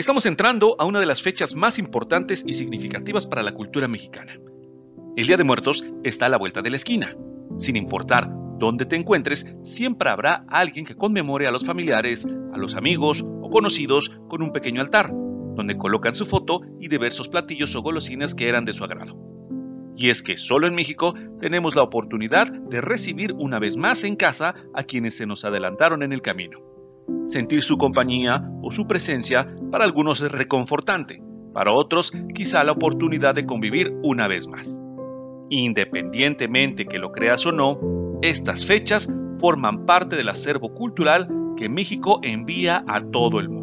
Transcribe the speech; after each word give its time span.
Estamos 0.00 0.24
entrando 0.24 0.76
a 0.78 0.86
una 0.86 0.98
de 0.98 1.04
las 1.04 1.20
fechas 1.20 1.54
más 1.54 1.78
importantes 1.78 2.42
y 2.46 2.54
significativas 2.54 3.26
para 3.26 3.42
la 3.42 3.52
cultura 3.52 3.86
mexicana. 3.86 4.32
El 5.14 5.26
Día 5.26 5.36
de 5.36 5.44
Muertos 5.44 5.84
está 6.04 6.24
a 6.24 6.28
la 6.30 6.38
vuelta 6.38 6.62
de 6.62 6.70
la 6.70 6.76
esquina. 6.76 7.14
Sin 7.58 7.76
importar 7.76 8.30
dónde 8.58 8.86
te 8.86 8.96
encuentres, 8.96 9.54
siempre 9.62 10.08
habrá 10.08 10.46
alguien 10.48 10.86
que 10.86 10.96
conmemore 10.96 11.46
a 11.46 11.50
los 11.50 11.66
familiares, 11.66 12.26
a 12.26 12.56
los 12.56 12.76
amigos 12.76 13.22
o 13.22 13.50
conocidos 13.50 14.08
con 14.30 14.42
un 14.42 14.52
pequeño 14.52 14.80
altar, 14.80 15.10
donde 15.12 15.76
colocan 15.76 16.14
su 16.14 16.24
foto 16.24 16.62
y 16.80 16.88
diversos 16.88 17.28
platillos 17.28 17.76
o 17.76 17.82
golosinas 17.82 18.34
que 18.34 18.48
eran 18.48 18.64
de 18.64 18.72
su 18.72 18.84
agrado. 18.84 19.18
Y 19.96 20.08
es 20.08 20.22
que 20.22 20.38
solo 20.38 20.66
en 20.66 20.74
México 20.74 21.12
tenemos 21.40 21.76
la 21.76 21.82
oportunidad 21.82 22.50
de 22.50 22.80
recibir 22.80 23.34
una 23.34 23.58
vez 23.58 23.76
más 23.76 24.04
en 24.04 24.16
casa 24.16 24.54
a 24.72 24.82
quienes 24.82 25.18
se 25.18 25.26
nos 25.26 25.44
adelantaron 25.44 26.02
en 26.02 26.14
el 26.14 26.22
camino. 26.22 26.79
Sentir 27.26 27.62
su 27.62 27.78
compañía 27.78 28.42
o 28.62 28.72
su 28.72 28.86
presencia 28.86 29.46
para 29.70 29.84
algunos 29.84 30.20
es 30.20 30.32
reconfortante, 30.32 31.22
para 31.52 31.72
otros 31.72 32.12
quizá 32.34 32.64
la 32.64 32.72
oportunidad 32.72 33.34
de 33.34 33.46
convivir 33.46 33.94
una 34.02 34.28
vez 34.28 34.48
más. 34.48 34.80
Independientemente 35.50 36.86
que 36.86 36.98
lo 36.98 37.12
creas 37.12 37.44
o 37.46 37.52
no, 37.52 37.78
estas 38.22 38.64
fechas 38.66 39.12
forman 39.38 39.86
parte 39.86 40.16
del 40.16 40.28
acervo 40.28 40.74
cultural 40.74 41.28
que 41.56 41.68
México 41.68 42.20
envía 42.22 42.84
a 42.86 43.00
todo 43.02 43.40
el 43.40 43.48
mundo. 43.48 43.59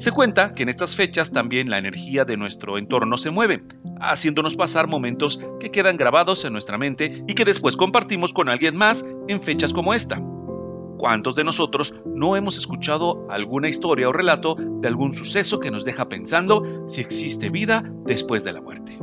Se 0.00 0.12
cuenta 0.12 0.54
que 0.54 0.62
en 0.62 0.70
estas 0.70 0.96
fechas 0.96 1.30
también 1.30 1.68
la 1.68 1.76
energía 1.76 2.24
de 2.24 2.38
nuestro 2.38 2.78
entorno 2.78 3.18
se 3.18 3.30
mueve, 3.30 3.64
haciéndonos 4.00 4.56
pasar 4.56 4.88
momentos 4.88 5.38
que 5.60 5.70
quedan 5.70 5.98
grabados 5.98 6.42
en 6.46 6.54
nuestra 6.54 6.78
mente 6.78 7.22
y 7.28 7.34
que 7.34 7.44
después 7.44 7.76
compartimos 7.76 8.32
con 8.32 8.48
alguien 8.48 8.78
más 8.78 9.04
en 9.28 9.42
fechas 9.42 9.74
como 9.74 9.92
esta. 9.92 10.18
¿Cuántos 10.96 11.36
de 11.36 11.44
nosotros 11.44 11.94
no 12.06 12.34
hemos 12.34 12.56
escuchado 12.56 13.26
alguna 13.30 13.68
historia 13.68 14.08
o 14.08 14.12
relato 14.14 14.56
de 14.58 14.88
algún 14.88 15.12
suceso 15.12 15.60
que 15.60 15.70
nos 15.70 15.84
deja 15.84 16.08
pensando 16.08 16.88
si 16.88 17.02
existe 17.02 17.50
vida 17.50 17.84
después 18.06 18.42
de 18.42 18.54
la 18.54 18.62
muerte? 18.62 18.98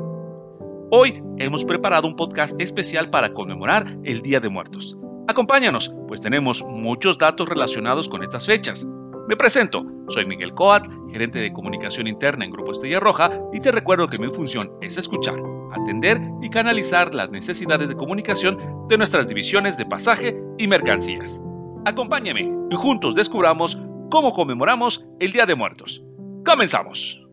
Hoy 0.90 1.22
hemos 1.38 1.64
preparado 1.64 2.08
un 2.08 2.16
podcast 2.16 2.60
especial 2.60 3.12
para 3.12 3.36
conmemorar 3.36 4.00
el 4.04 4.24
Día 4.24 4.40
de 4.40 4.50
Muertos. 4.50 4.98
Acompáñanos, 5.28 5.94
pues 6.08 6.22
tenemos 6.22 6.64
muchos 6.64 7.20
datos 7.20 7.48
relacionados 7.48 8.10
con 8.10 8.24
estas 8.24 8.48
fechas. 8.48 8.90
Me 9.28 9.36
presento, 9.36 9.84
soy 10.08 10.26
Miguel 10.26 10.54
Coat, 10.54 10.88
gerente 11.12 11.40
de 11.40 11.52
comunicación 11.52 12.08
interna 12.08 12.46
en 12.46 12.52
Grupo 12.52 12.72
Estrella 12.72 13.02
Roja, 13.02 13.30
y 13.52 13.60
te 13.60 13.74
recuerdo 13.74 14.08
que 14.08 14.18
mi 14.18 14.30
función 14.30 14.72
es 14.82 14.98
escuchar, 14.98 15.36
atender 15.74 16.22
y 16.42 16.50
canalizar 16.50 17.14
las 17.14 17.30
necesidades 17.30 17.90
de 17.90 17.96
comunicación 17.96 18.88
de 18.88 18.98
nuestras 18.98 19.28
divisiones 19.28 19.78
de 19.78 19.86
pasaje 19.86 20.40
y 20.58 20.68
mercancías. 20.68 21.44
Acompáñame 21.86 22.50
y 22.72 22.76
juntos 22.76 23.16
descubramos 23.16 23.78
cómo 24.10 24.32
conmemoramos 24.32 25.06
el 25.20 25.34
Día 25.34 25.46
de 25.46 25.56
Muertos. 25.56 26.02
¡Comenzamos! 26.46 27.27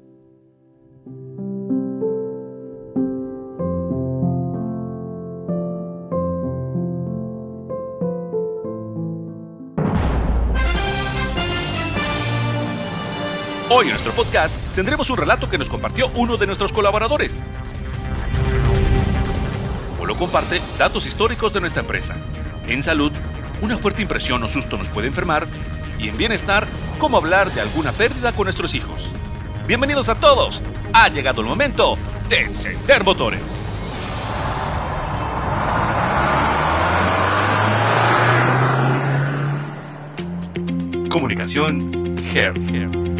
Hoy 13.76 13.86
en 13.86 13.90
nuestro 13.90 14.12
podcast 14.12 14.56
tendremos 14.76 15.10
un 15.10 15.16
relato 15.16 15.50
que 15.50 15.58
nos 15.58 15.68
compartió 15.68 16.08
uno 16.14 16.36
de 16.36 16.46
nuestros 16.46 16.72
colaboradores. 16.72 17.42
Polo 19.98 20.14
comparte 20.14 20.62
datos 20.78 21.06
históricos 21.06 21.52
de 21.52 21.60
nuestra 21.60 21.80
empresa. 21.80 22.14
En 22.68 22.84
salud, 22.84 23.10
una 23.62 23.76
fuerte 23.76 24.00
impresión 24.00 24.40
o 24.44 24.48
susto 24.48 24.76
nos 24.76 24.88
puede 24.88 25.08
enfermar. 25.08 25.48
Y 25.98 26.06
en 26.06 26.16
bienestar, 26.16 26.68
cómo 27.00 27.16
hablar 27.16 27.50
de 27.50 27.62
alguna 27.62 27.90
pérdida 27.90 28.30
con 28.30 28.44
nuestros 28.44 28.76
hijos. 28.76 29.10
Bienvenidos 29.66 30.08
a 30.08 30.20
todos. 30.20 30.62
Ha 30.92 31.08
llegado 31.08 31.40
el 31.40 31.48
momento 31.48 31.98
de 32.28 32.42
encender 32.42 33.02
motores. 33.02 33.42
Comunicación 41.10 42.14
Hair. 42.32 43.13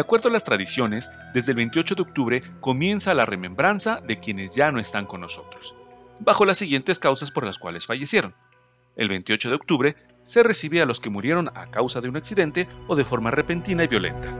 De 0.00 0.02
acuerdo 0.02 0.30
a 0.30 0.32
las 0.32 0.44
tradiciones, 0.44 1.12
desde 1.34 1.52
el 1.52 1.56
28 1.56 1.94
de 1.94 2.00
octubre 2.00 2.42
comienza 2.60 3.12
la 3.12 3.26
remembranza 3.26 4.00
de 4.00 4.18
quienes 4.18 4.54
ya 4.54 4.72
no 4.72 4.80
están 4.80 5.04
con 5.04 5.20
nosotros, 5.20 5.76
bajo 6.20 6.46
las 6.46 6.56
siguientes 6.56 6.98
causas 6.98 7.30
por 7.30 7.44
las 7.44 7.58
cuales 7.58 7.84
fallecieron. 7.84 8.34
El 8.96 9.10
28 9.10 9.50
de 9.50 9.54
octubre 9.56 9.96
se 10.22 10.42
recibe 10.42 10.80
a 10.80 10.86
los 10.86 11.00
que 11.00 11.10
murieron 11.10 11.50
a 11.54 11.70
causa 11.70 12.00
de 12.00 12.08
un 12.08 12.16
accidente 12.16 12.66
o 12.88 12.96
de 12.96 13.04
forma 13.04 13.30
repentina 13.30 13.84
y 13.84 13.88
violenta. 13.88 14.34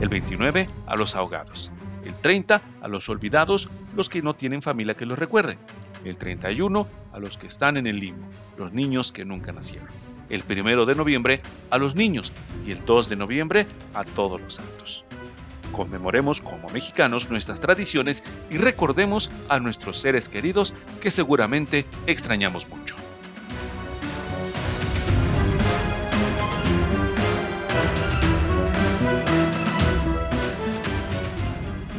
El 0.00 0.08
29 0.08 0.66
a 0.86 0.96
los 0.96 1.14
ahogados. 1.14 1.72
El 2.06 2.14
30 2.14 2.62
a 2.80 2.88
los 2.88 3.10
olvidados, 3.10 3.68
los 3.94 4.08
que 4.08 4.22
no 4.22 4.32
tienen 4.32 4.62
familia 4.62 4.94
que 4.94 5.04
los 5.04 5.18
recuerde. 5.18 5.58
El 6.06 6.16
31 6.16 6.88
a 7.12 7.18
los 7.18 7.36
que 7.36 7.48
están 7.48 7.76
en 7.76 7.86
el 7.86 8.00
limbo, 8.00 8.26
los 8.56 8.72
niños 8.72 9.12
que 9.12 9.26
nunca 9.26 9.52
nacieron 9.52 9.88
el 10.28 10.42
primero 10.42 10.86
de 10.86 10.94
noviembre 10.94 11.42
a 11.70 11.78
los 11.78 11.94
niños 11.94 12.32
y 12.66 12.72
el 12.72 12.84
2 12.84 13.08
de 13.08 13.16
noviembre 13.16 13.66
a 13.94 14.04
todos 14.04 14.40
los 14.40 14.54
santos. 14.54 15.04
Conmemoremos 15.72 16.40
como 16.40 16.68
mexicanos 16.68 17.30
nuestras 17.30 17.60
tradiciones 17.60 18.22
y 18.50 18.58
recordemos 18.58 19.30
a 19.48 19.58
nuestros 19.58 19.98
seres 19.98 20.28
queridos 20.28 20.74
que 21.00 21.10
seguramente 21.10 21.86
extrañamos 22.06 22.68
mucho. 22.68 22.94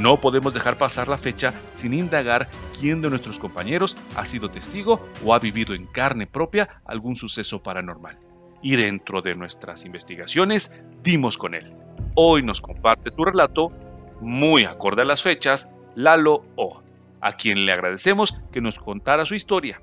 No 0.04 0.20
podemos 0.20 0.54
dejar 0.54 0.78
pasar 0.78 1.08
la 1.08 1.18
fecha 1.18 1.54
sin 1.72 1.94
indagar 1.94 2.50
quién 2.78 3.02
de 3.02 3.10
nuestros 3.10 3.40
compañeros 3.40 3.98
ha 4.18 4.26
sido 4.26 4.50
testigo 4.50 5.00
o 5.24 5.34
ha 5.34 5.40
vivido 5.40 5.74
en 5.74 5.86
carne 5.86 6.28
propia 6.28 6.82
algún 6.84 7.16
suceso 7.16 7.64
paranormal. 7.64 8.18
Y 8.62 8.76
dentro 8.76 9.22
de 9.22 9.34
nuestras 9.34 9.86
investigaciones 9.86 10.74
dimos 11.04 11.38
con 11.38 11.54
él. 11.54 11.72
Hoy 12.16 12.44
nos 12.44 12.60
comparte 12.60 13.12
su 13.12 13.24
relato, 13.24 13.72
muy 14.20 14.66
acorde 14.66 15.04
a 15.04 15.06
las 15.06 15.22
fechas, 15.22 15.70
Lalo 15.96 16.44
O, 16.58 16.82
a 17.22 17.38
quien 17.38 17.66
le 17.66 17.72
agradecemos 17.72 18.38
que 18.52 18.60
nos 18.60 18.80
contara 18.80 19.24
su 19.24 19.36
historia, 19.36 19.80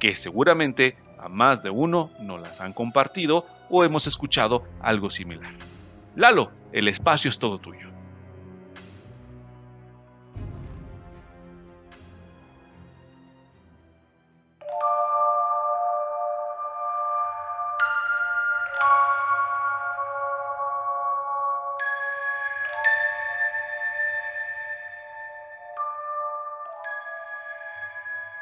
que 0.00 0.16
seguramente 0.16 0.96
a 1.20 1.28
más 1.28 1.62
de 1.62 1.70
uno 1.70 2.10
nos 2.18 2.40
las 2.40 2.60
han 2.60 2.72
compartido 2.72 3.46
o 3.70 3.84
hemos 3.84 4.08
escuchado 4.08 4.64
algo 4.80 5.08
similar. 5.08 5.52
Lalo, 6.16 6.50
el 6.72 6.88
espacio 6.88 7.28
es 7.28 7.38
todo 7.38 7.58
tuyo. 7.58 7.95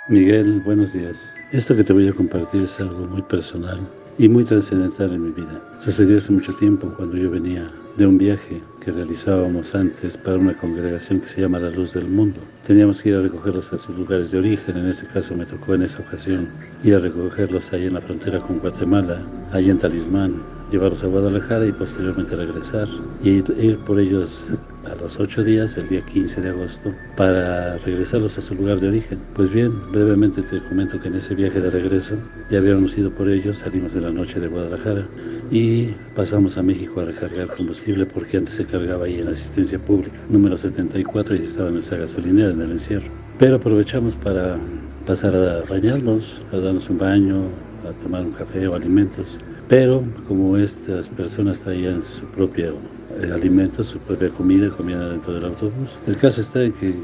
Miguel, 0.06 0.60
buenos 0.60 0.92
días. 0.92 1.32
Esto 1.50 1.74
que 1.74 1.82
te 1.82 1.94
voy 1.94 2.06
a 2.08 2.12
compartir 2.12 2.64
es 2.64 2.78
algo 2.78 3.06
muy 3.06 3.22
personal 3.22 3.80
y 4.18 4.28
muy 4.28 4.44
trascendental 4.44 5.14
en 5.14 5.24
mi 5.24 5.30
vida. 5.30 5.62
Sucedió 5.78 6.18
hace 6.18 6.30
mucho 6.30 6.54
tiempo 6.54 6.92
cuando 6.94 7.16
yo 7.16 7.30
venía 7.30 7.72
de 7.96 8.06
un 8.06 8.18
viaje 8.18 8.60
que 8.80 8.90
realizábamos 8.90 9.74
antes 9.74 10.16
para 10.16 10.36
una 10.36 10.56
congregación 10.56 11.20
que 11.20 11.28
se 11.28 11.40
llama 11.40 11.58
La 11.58 11.70
Luz 11.70 11.94
del 11.94 12.08
Mundo. 12.08 12.40
Teníamos 12.66 13.02
que 13.02 13.10
ir 13.10 13.14
a 13.14 13.20
recogerlos 13.20 13.72
a 13.72 13.78
sus 13.78 13.96
lugares 13.96 14.30
de 14.30 14.38
origen, 14.38 14.76
en 14.76 14.88
este 14.88 15.06
caso 15.06 15.34
me 15.34 15.46
tocó 15.46 15.74
en 15.74 15.82
esa 15.82 16.00
ocasión 16.00 16.48
ir 16.82 16.94
a 16.94 16.98
recogerlos 16.98 17.72
ahí 17.72 17.86
en 17.86 17.94
la 17.94 18.00
frontera 18.00 18.40
con 18.40 18.58
Guatemala, 18.58 19.22
ahí 19.52 19.70
en 19.70 19.78
Talismán, 19.78 20.42
llevarlos 20.70 21.04
a 21.04 21.06
Guadalajara 21.06 21.66
y 21.66 21.72
posteriormente 21.72 22.34
regresar 22.36 22.88
y 23.22 23.30
ir 23.30 23.78
por 23.86 24.00
ellos 24.00 24.52
a 24.90 24.94
los 24.96 25.18
ocho 25.18 25.42
días, 25.42 25.76
el 25.76 25.88
día 25.88 26.04
15 26.04 26.40
de 26.40 26.48
agosto, 26.50 26.92
para 27.16 27.78
regresarlos 27.78 28.36
a 28.38 28.42
su 28.42 28.54
lugar 28.54 28.80
de 28.80 28.88
origen. 28.88 29.18
Pues 29.34 29.50
bien, 29.50 29.72
brevemente 29.92 30.42
te 30.42 30.62
comento 30.64 31.00
que 31.00 31.08
en 31.08 31.14
ese 31.14 31.34
viaje 31.34 31.60
de 31.60 31.70
regreso 31.70 32.16
ya 32.50 32.58
habíamos 32.58 32.98
ido 32.98 33.10
por 33.10 33.28
ellos, 33.28 33.58
salimos 33.58 33.94
de 33.94 34.02
la 34.02 34.10
noche 34.10 34.40
de 34.40 34.48
Guadalajara 34.48 35.06
y 35.54 35.94
pasamos 36.16 36.58
a 36.58 36.64
México 36.64 37.00
a 37.00 37.04
recargar 37.04 37.46
combustible 37.54 38.04
porque 38.06 38.38
antes 38.38 38.54
se 38.54 38.64
cargaba 38.64 39.04
ahí 39.04 39.20
en 39.20 39.28
asistencia 39.28 39.78
pública, 39.78 40.18
número 40.28 40.56
74, 40.56 41.36
y 41.36 41.44
estaba 41.44 41.70
nuestra 41.70 41.96
gasolinera 41.96 42.50
en 42.50 42.60
el 42.60 42.72
encierro. 42.72 43.08
Pero 43.38 43.56
aprovechamos 43.56 44.16
para 44.16 44.58
pasar 45.06 45.36
a 45.36 45.62
bañarnos, 45.70 46.42
a 46.52 46.56
darnos 46.56 46.90
un 46.90 46.98
baño, 46.98 47.44
a 47.88 47.92
tomar 47.92 48.22
un 48.22 48.32
café 48.32 48.66
o 48.66 48.74
alimentos. 48.74 49.38
Pero 49.68 50.02
como 50.26 50.56
estas 50.56 51.08
personas 51.08 51.60
traían 51.60 52.02
su 52.02 52.24
propio 52.26 52.74
eh, 53.20 53.32
alimento, 53.32 53.82
su 53.84 53.98
propia 53.98 54.30
comida, 54.30 54.68
comían 54.70 55.10
dentro 55.10 55.34
del 55.34 55.44
autobús. 55.44 55.98
El 56.06 56.16
caso 56.16 56.40
está 56.40 56.62
en 56.62 56.72
que 56.72 56.94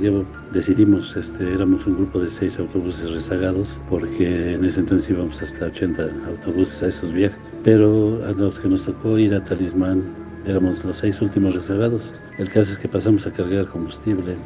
decidimos, 0.52 1.16
este, 1.16 1.52
éramos 1.52 1.86
un 1.86 1.96
grupo 1.96 2.20
de 2.20 2.28
seis 2.28 2.58
autobuses 2.58 3.10
rezagados, 3.12 3.78
porque 3.88 4.54
en 4.54 4.64
ese 4.64 4.80
entonces 4.80 5.10
íbamos 5.10 5.42
hasta 5.42 5.66
80 5.66 6.08
autobuses 6.26 6.82
a 6.82 6.86
esos 6.88 7.12
viajes. 7.12 7.54
Pero 7.62 8.20
a 8.26 8.32
los 8.32 8.58
que 8.58 8.68
nos 8.68 8.84
tocó 8.84 9.18
ir 9.18 9.34
a 9.34 9.42
Talismán, 9.42 10.04
éramos 10.46 10.84
los 10.84 10.98
seis 10.98 11.20
últimos 11.20 11.54
rezagados. 11.54 12.14
El 12.38 12.48
caso 12.50 12.72
es 12.72 12.78
que 12.78 12.88
pasamos 12.88 13.26
a 13.26 13.32
cargar 13.32 13.66
combustible 13.68 14.36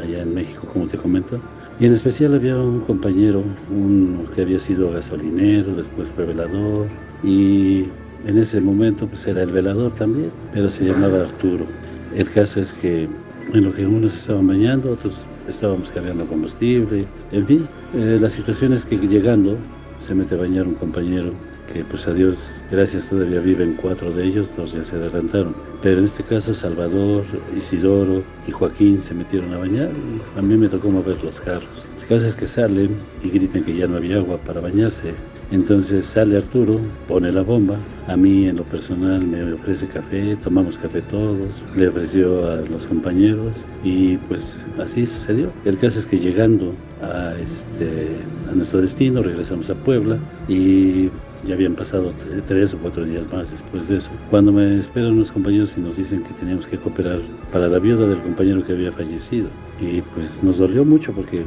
allá 0.00 0.22
en 0.22 0.34
México, 0.34 0.68
como 0.72 0.86
te 0.86 0.98
comento. 0.98 1.40
Y 1.80 1.86
en 1.86 1.92
especial 1.92 2.34
había 2.34 2.56
un 2.56 2.80
compañero, 2.80 3.44
uno 3.70 4.28
que 4.32 4.42
había 4.42 4.58
sido 4.58 4.90
gasolinero, 4.90 5.74
después 5.74 6.08
fue 6.10 6.26
velador, 6.26 6.88
y 7.22 7.86
en 8.26 8.38
ese 8.38 8.60
momento 8.60 9.06
pues 9.06 9.26
era 9.26 9.42
el 9.42 9.52
velador 9.52 9.94
también, 9.94 10.30
pero 10.52 10.70
se 10.70 10.84
llamaba 10.84 11.22
Arturo. 11.22 11.66
El 12.14 12.28
caso 12.30 12.60
es 12.60 12.72
que 12.72 13.08
en 13.52 13.64
lo 13.64 13.74
que 13.74 13.86
unos 13.86 14.16
estaban 14.16 14.46
bañando, 14.46 14.92
otros 14.92 15.26
estábamos 15.48 15.90
cargando 15.90 16.26
combustible, 16.26 17.06
en 17.32 17.46
fin, 17.46 17.68
eh, 17.94 18.18
la 18.20 18.28
situación 18.28 18.72
es 18.72 18.84
que 18.84 18.96
llegando 18.96 19.56
se 20.00 20.14
mete 20.14 20.34
a 20.34 20.38
bañar 20.38 20.66
un 20.66 20.74
compañero 20.74 21.32
que 21.72 21.84
pues 21.84 22.08
a 22.08 22.14
Dios 22.14 22.64
gracias 22.70 23.08
todavía 23.08 23.40
viven 23.40 23.76
cuatro 23.80 24.10
de 24.12 24.24
ellos, 24.24 24.56
dos 24.56 24.72
ya 24.72 24.82
se 24.84 24.96
adelantaron. 24.96 25.54
Pero 25.82 25.98
en 25.98 26.04
este 26.04 26.22
caso 26.22 26.54
Salvador, 26.54 27.24
Isidoro 27.56 28.22
y 28.46 28.52
Joaquín 28.52 29.00
se 29.02 29.14
metieron 29.14 29.52
a 29.52 29.58
bañar 29.58 29.90
a 30.36 30.42
mí 30.42 30.56
me 30.56 30.68
tocó 30.68 30.90
mover 30.90 31.22
los 31.22 31.40
carros. 31.40 31.86
El 32.00 32.06
caso 32.06 32.26
es 32.26 32.36
que 32.36 32.46
salen 32.46 32.96
y 33.22 33.30
gritan 33.30 33.64
que 33.64 33.74
ya 33.74 33.86
no 33.86 33.96
había 33.96 34.16
agua 34.16 34.38
para 34.38 34.60
bañarse. 34.60 35.14
Entonces 35.50 36.06
sale 36.06 36.36
Arturo, 36.36 36.78
pone 37.06 37.32
la 37.32 37.42
bomba, 37.42 37.76
a 38.06 38.16
mí 38.16 38.46
en 38.46 38.56
lo 38.56 38.64
personal 38.64 39.26
me 39.26 39.52
ofrece 39.54 39.86
café, 39.86 40.36
tomamos 40.36 40.78
café 40.78 41.00
todos, 41.02 41.62
le 41.74 41.88
ofreció 41.88 42.50
a 42.50 42.56
los 42.56 42.86
compañeros 42.86 43.66
y 43.82 44.16
pues 44.28 44.66
así 44.78 45.06
sucedió. 45.06 45.50
El 45.64 45.78
caso 45.78 45.98
es 45.98 46.06
que 46.06 46.18
llegando 46.18 46.74
a, 47.02 47.34
este, 47.38 48.08
nuestro 48.54 48.82
destino, 48.82 49.22
regresamos 49.22 49.70
a 49.70 49.74
Puebla 49.74 50.18
y 50.48 51.08
ya 51.46 51.54
habían 51.54 51.74
pasado 51.74 52.12
tres 52.44 52.74
o 52.74 52.78
cuatro 52.78 53.04
días 53.04 53.32
más 53.32 53.50
después 53.50 53.88
de 53.88 53.98
eso. 53.98 54.10
Cuando 54.30 54.52
me 54.52 54.78
esperan 54.78 55.12
unos 55.12 55.32
compañeros 55.32 55.78
y 55.78 55.80
nos 55.80 55.96
dicen 55.96 56.22
que 56.24 56.34
teníamos 56.34 56.66
que 56.66 56.76
cooperar 56.76 57.20
para 57.52 57.68
la 57.68 57.78
viuda 57.78 58.06
del 58.06 58.18
compañero 58.18 58.64
que 58.66 58.72
había 58.72 58.92
fallecido. 58.92 59.48
Y 59.80 60.02
pues 60.14 60.42
nos 60.42 60.58
dolió 60.58 60.84
mucho 60.84 61.12
porque 61.12 61.44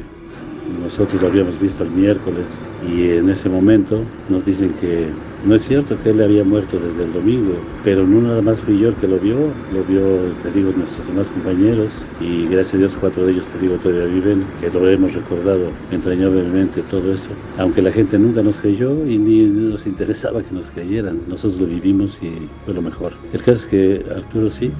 nosotros 0.66 1.20
lo 1.20 1.28
habíamos 1.28 1.58
visto 1.58 1.82
el 1.84 1.90
miércoles 1.90 2.68
y 2.78 3.08
en 3.10 3.28
ese 3.28 3.48
momento 3.48 4.08
nos 4.26 4.44
dicen 4.44 4.74
que 4.74 5.14
no 5.42 5.56
es 5.56 5.64
cierto 5.64 5.98
que 5.98 6.10
él 6.10 6.20
había 6.22 6.44
muerto 6.44 6.78
desde 6.78 7.02
el 7.02 7.12
domingo, 7.12 7.66
pero 7.82 8.06
no 8.06 8.20
nada 8.20 8.42
más 8.42 8.62
fui 8.62 8.78
yo 8.78 8.88
el 8.88 8.96
que 8.96 9.08
lo 9.08 9.18
vio, 9.18 9.56
lo 9.68 9.84
vio, 9.84 10.34
te 10.40 10.52
digo, 10.52 10.72
nuestros 10.72 11.08
demás 11.08 11.30
compañeros 11.30 12.08
y 12.18 12.46
gracias 12.46 12.74
a 12.74 12.78
Dios 12.78 12.96
cuatro 12.96 13.24
de 13.24 13.32
ellos, 13.32 13.50
te 13.50 13.58
digo, 13.58 13.78
todavía 13.78 14.04
viven, 14.06 14.52
que 14.56 14.70
lo 14.70 14.88
hemos 14.88 15.14
recordado 15.14 15.80
entrañablemente 15.90 16.84
todo 16.84 17.12
eso, 17.12 17.40
aunque 17.56 17.82
la 17.82 17.92
gente 17.92 18.18
nunca 18.18 18.42
nos 18.42 18.60
creyó 18.60 19.04
y 19.04 19.18
ni 19.18 19.48
nos 19.48 19.86
interesaba 19.86 20.42
que 20.42 20.54
nos 20.54 20.70
creyeran, 20.70 21.24
nosotros 21.26 21.60
lo 21.60 21.66
vivimos 21.66 22.22
y 22.22 22.54
fue 22.64 22.74
lo 22.74 22.82
mejor. 22.82 23.14
El 23.32 23.40
caso 23.40 23.52
es 23.52 23.66
que 23.66 24.04
Arturo 24.14 24.48
sí, 24.50 24.78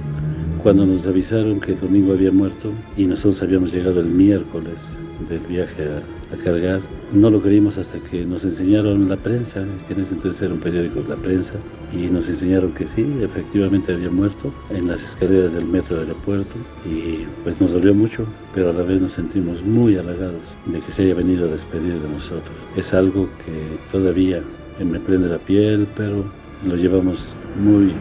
cuando 0.63 0.85
nos 0.85 1.05
avisaron 1.05 1.59
que 1.59 1.73
el 1.73 1.79
domingo 1.81 2.13
había 2.13 2.31
muerto 2.31 2.71
y 2.95 3.05
nosotros 3.05 3.41
habíamos 3.43 3.73
llegado 3.73 3.99
el 3.99 4.05
miércoles 4.05 4.97
del 5.29 5.41
viaje 5.41 5.83
a, 5.83 6.37
cargar, 6.43 6.81
no 7.13 7.29
lo 7.29 7.41
creímos 7.41 7.77
hasta 7.77 7.99
que 7.99 8.25
nos 8.25 8.43
enseñaron 8.43 9.07
la 9.07 9.17
prensa, 9.17 9.65
que 9.87 9.93
en 9.93 9.99
ese 9.99 10.15
entonces 10.15 10.41
era 10.41 10.53
un 10.53 10.61
periódico, 10.61 11.03
La 11.07 11.15
Prensa, 11.15 11.53
y 11.93 12.07
nos 12.07 12.27
enseñaron 12.27 12.71
que 12.71 12.87
sí, 12.87 13.05
efectivamente 13.21 13.93
había 13.93 14.09
muerto 14.09 14.51
en 14.71 14.87
las 14.87 15.03
escaleras 15.03 15.53
del 15.53 15.65
metro 15.65 15.97
del 15.97 16.07
aeropuerto 16.07 16.55
y 16.85 17.25
pues 17.43 17.61
nos 17.61 17.71
dolió 17.71 17.93
mucho, 17.93 18.25
pero 18.55 18.71
a 18.71 18.73
la 18.73 18.81
vez 18.81 18.99
nos 18.99 19.13
sentimos 19.13 19.63
muy 19.63 19.95
halagados 19.95 20.41
de 20.65 20.79
que 20.79 20.91
se 20.91 21.03
haya 21.03 21.13
venido 21.13 21.45
a 21.45 21.51
despedir 21.51 21.99
de 21.99 22.09
nosotros. 22.09 22.55
Es 22.75 22.95
algo 22.95 23.27
que 23.45 23.91
todavía 23.91 24.41
me 24.83 24.99
prende 24.99 25.29
la 25.29 25.37
piel, 25.37 25.87
pero 25.95 26.23
lo 26.67 26.75
llevamos 26.75 27.35
muy 27.63 27.93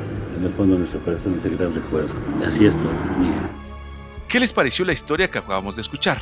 en 0.43 0.49
el 0.49 0.55
fondo 0.55 0.73
de 0.73 0.81
nuestro 0.81 1.01
corazón 1.01 1.35
ese 1.35 1.51
gran 1.51 1.73
recuerdo. 1.73 2.13
Así 2.45 2.67
es 2.67 2.77
todo, 2.77 2.93
Miguel. 3.19 3.39
¿Qué 4.27 4.41
les 4.41 4.53
pareció 4.53 4.85
la 4.85 4.93
historia 4.93 5.31
que 5.31 5.39
acabamos 5.39 5.77
de 5.77 5.83
escuchar? 5.83 6.19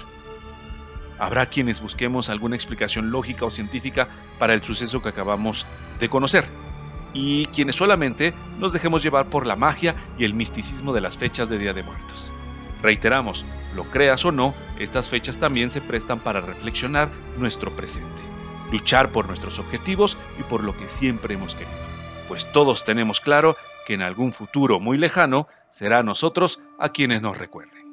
Habrá 1.19 1.47
quienes 1.47 1.81
busquemos 1.81 2.29
alguna 2.29 2.55
explicación 2.55 3.11
lógica 3.11 3.47
o 3.47 3.51
científica 3.51 4.09
para 4.39 4.53
el 4.53 4.63
suceso 4.63 5.01
que 5.01 5.09
acabamos 5.09 5.67
de 5.99 6.09
conocer, 6.11 6.45
y 7.15 7.47
quienes 7.47 7.77
solamente 7.77 8.35
nos 8.59 8.73
dejemos 8.73 9.03
llevar 9.03 9.27
por 9.27 9.47
la 9.47 9.57
magia 9.57 9.95
y 10.19 10.25
el 10.25 10.35
misticismo 10.35 10.93
de 10.93 11.01
las 11.01 11.17
fechas 11.17 11.49
de 11.49 11.59
Día 11.59 11.73
de 11.73 11.83
Muertos. 11.83 12.35
Reiteramos, 12.83 13.47
lo 13.75 13.85
creas 13.85 14.25
o 14.25 14.33
no, 14.33 14.55
estas 14.79 15.09
fechas 15.09 15.39
también 15.39 15.71
se 15.71 15.81
prestan 15.81 16.21
para 16.21 16.41
reflexionar 16.41 17.11
nuestro 17.39 17.71
presente, 17.71 18.23
luchar 18.71 19.13
por 19.13 19.27
nuestros 19.27 19.59
objetivos 19.59 20.19
y 20.39 20.43
por 20.43 20.63
lo 20.63 20.77
que 20.77 20.89
siempre 20.89 21.35
hemos 21.35 21.55
querido, 21.55 21.77
pues 22.29 22.51
todos 22.53 22.85
tenemos 22.85 23.21
claro 23.21 23.57
que 23.91 23.95
en 23.95 24.03
algún 24.03 24.33
futuro 24.33 24.79
muy 24.79 24.99
lejano 24.99 25.49
será 25.69 25.99
a 25.99 26.03
nosotros 26.05 26.63
a 26.79 26.91
quienes 26.91 27.23
nos 27.23 27.37
recuerden. 27.37 27.91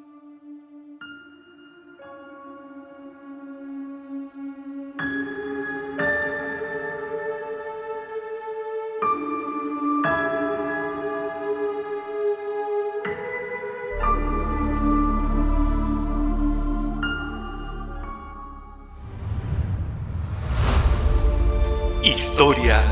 Historia. 22.04 22.84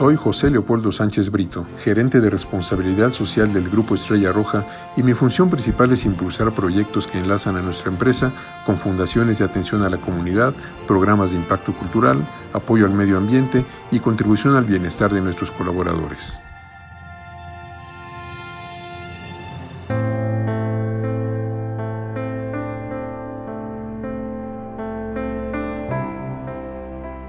Soy 0.00 0.16
José 0.16 0.50
Leopoldo 0.50 0.92
Sánchez 0.92 1.28
Brito, 1.28 1.66
gerente 1.84 2.22
de 2.22 2.30
responsabilidad 2.30 3.10
social 3.10 3.52
del 3.52 3.68
Grupo 3.68 3.94
Estrella 3.94 4.32
Roja 4.32 4.64
y 4.96 5.02
mi 5.02 5.12
función 5.12 5.50
principal 5.50 5.92
es 5.92 6.06
impulsar 6.06 6.52
proyectos 6.52 7.06
que 7.06 7.18
enlazan 7.18 7.58
a 7.58 7.60
nuestra 7.60 7.90
empresa 7.90 8.32
con 8.64 8.78
fundaciones 8.78 9.40
de 9.40 9.44
atención 9.44 9.82
a 9.82 9.90
la 9.90 9.98
comunidad, 9.98 10.54
programas 10.88 11.32
de 11.32 11.36
impacto 11.36 11.74
cultural, 11.74 12.18
apoyo 12.54 12.86
al 12.86 12.94
medio 12.94 13.18
ambiente 13.18 13.62
y 13.90 14.00
contribución 14.00 14.56
al 14.56 14.64
bienestar 14.64 15.12
de 15.12 15.20
nuestros 15.20 15.50
colaboradores. 15.50 16.40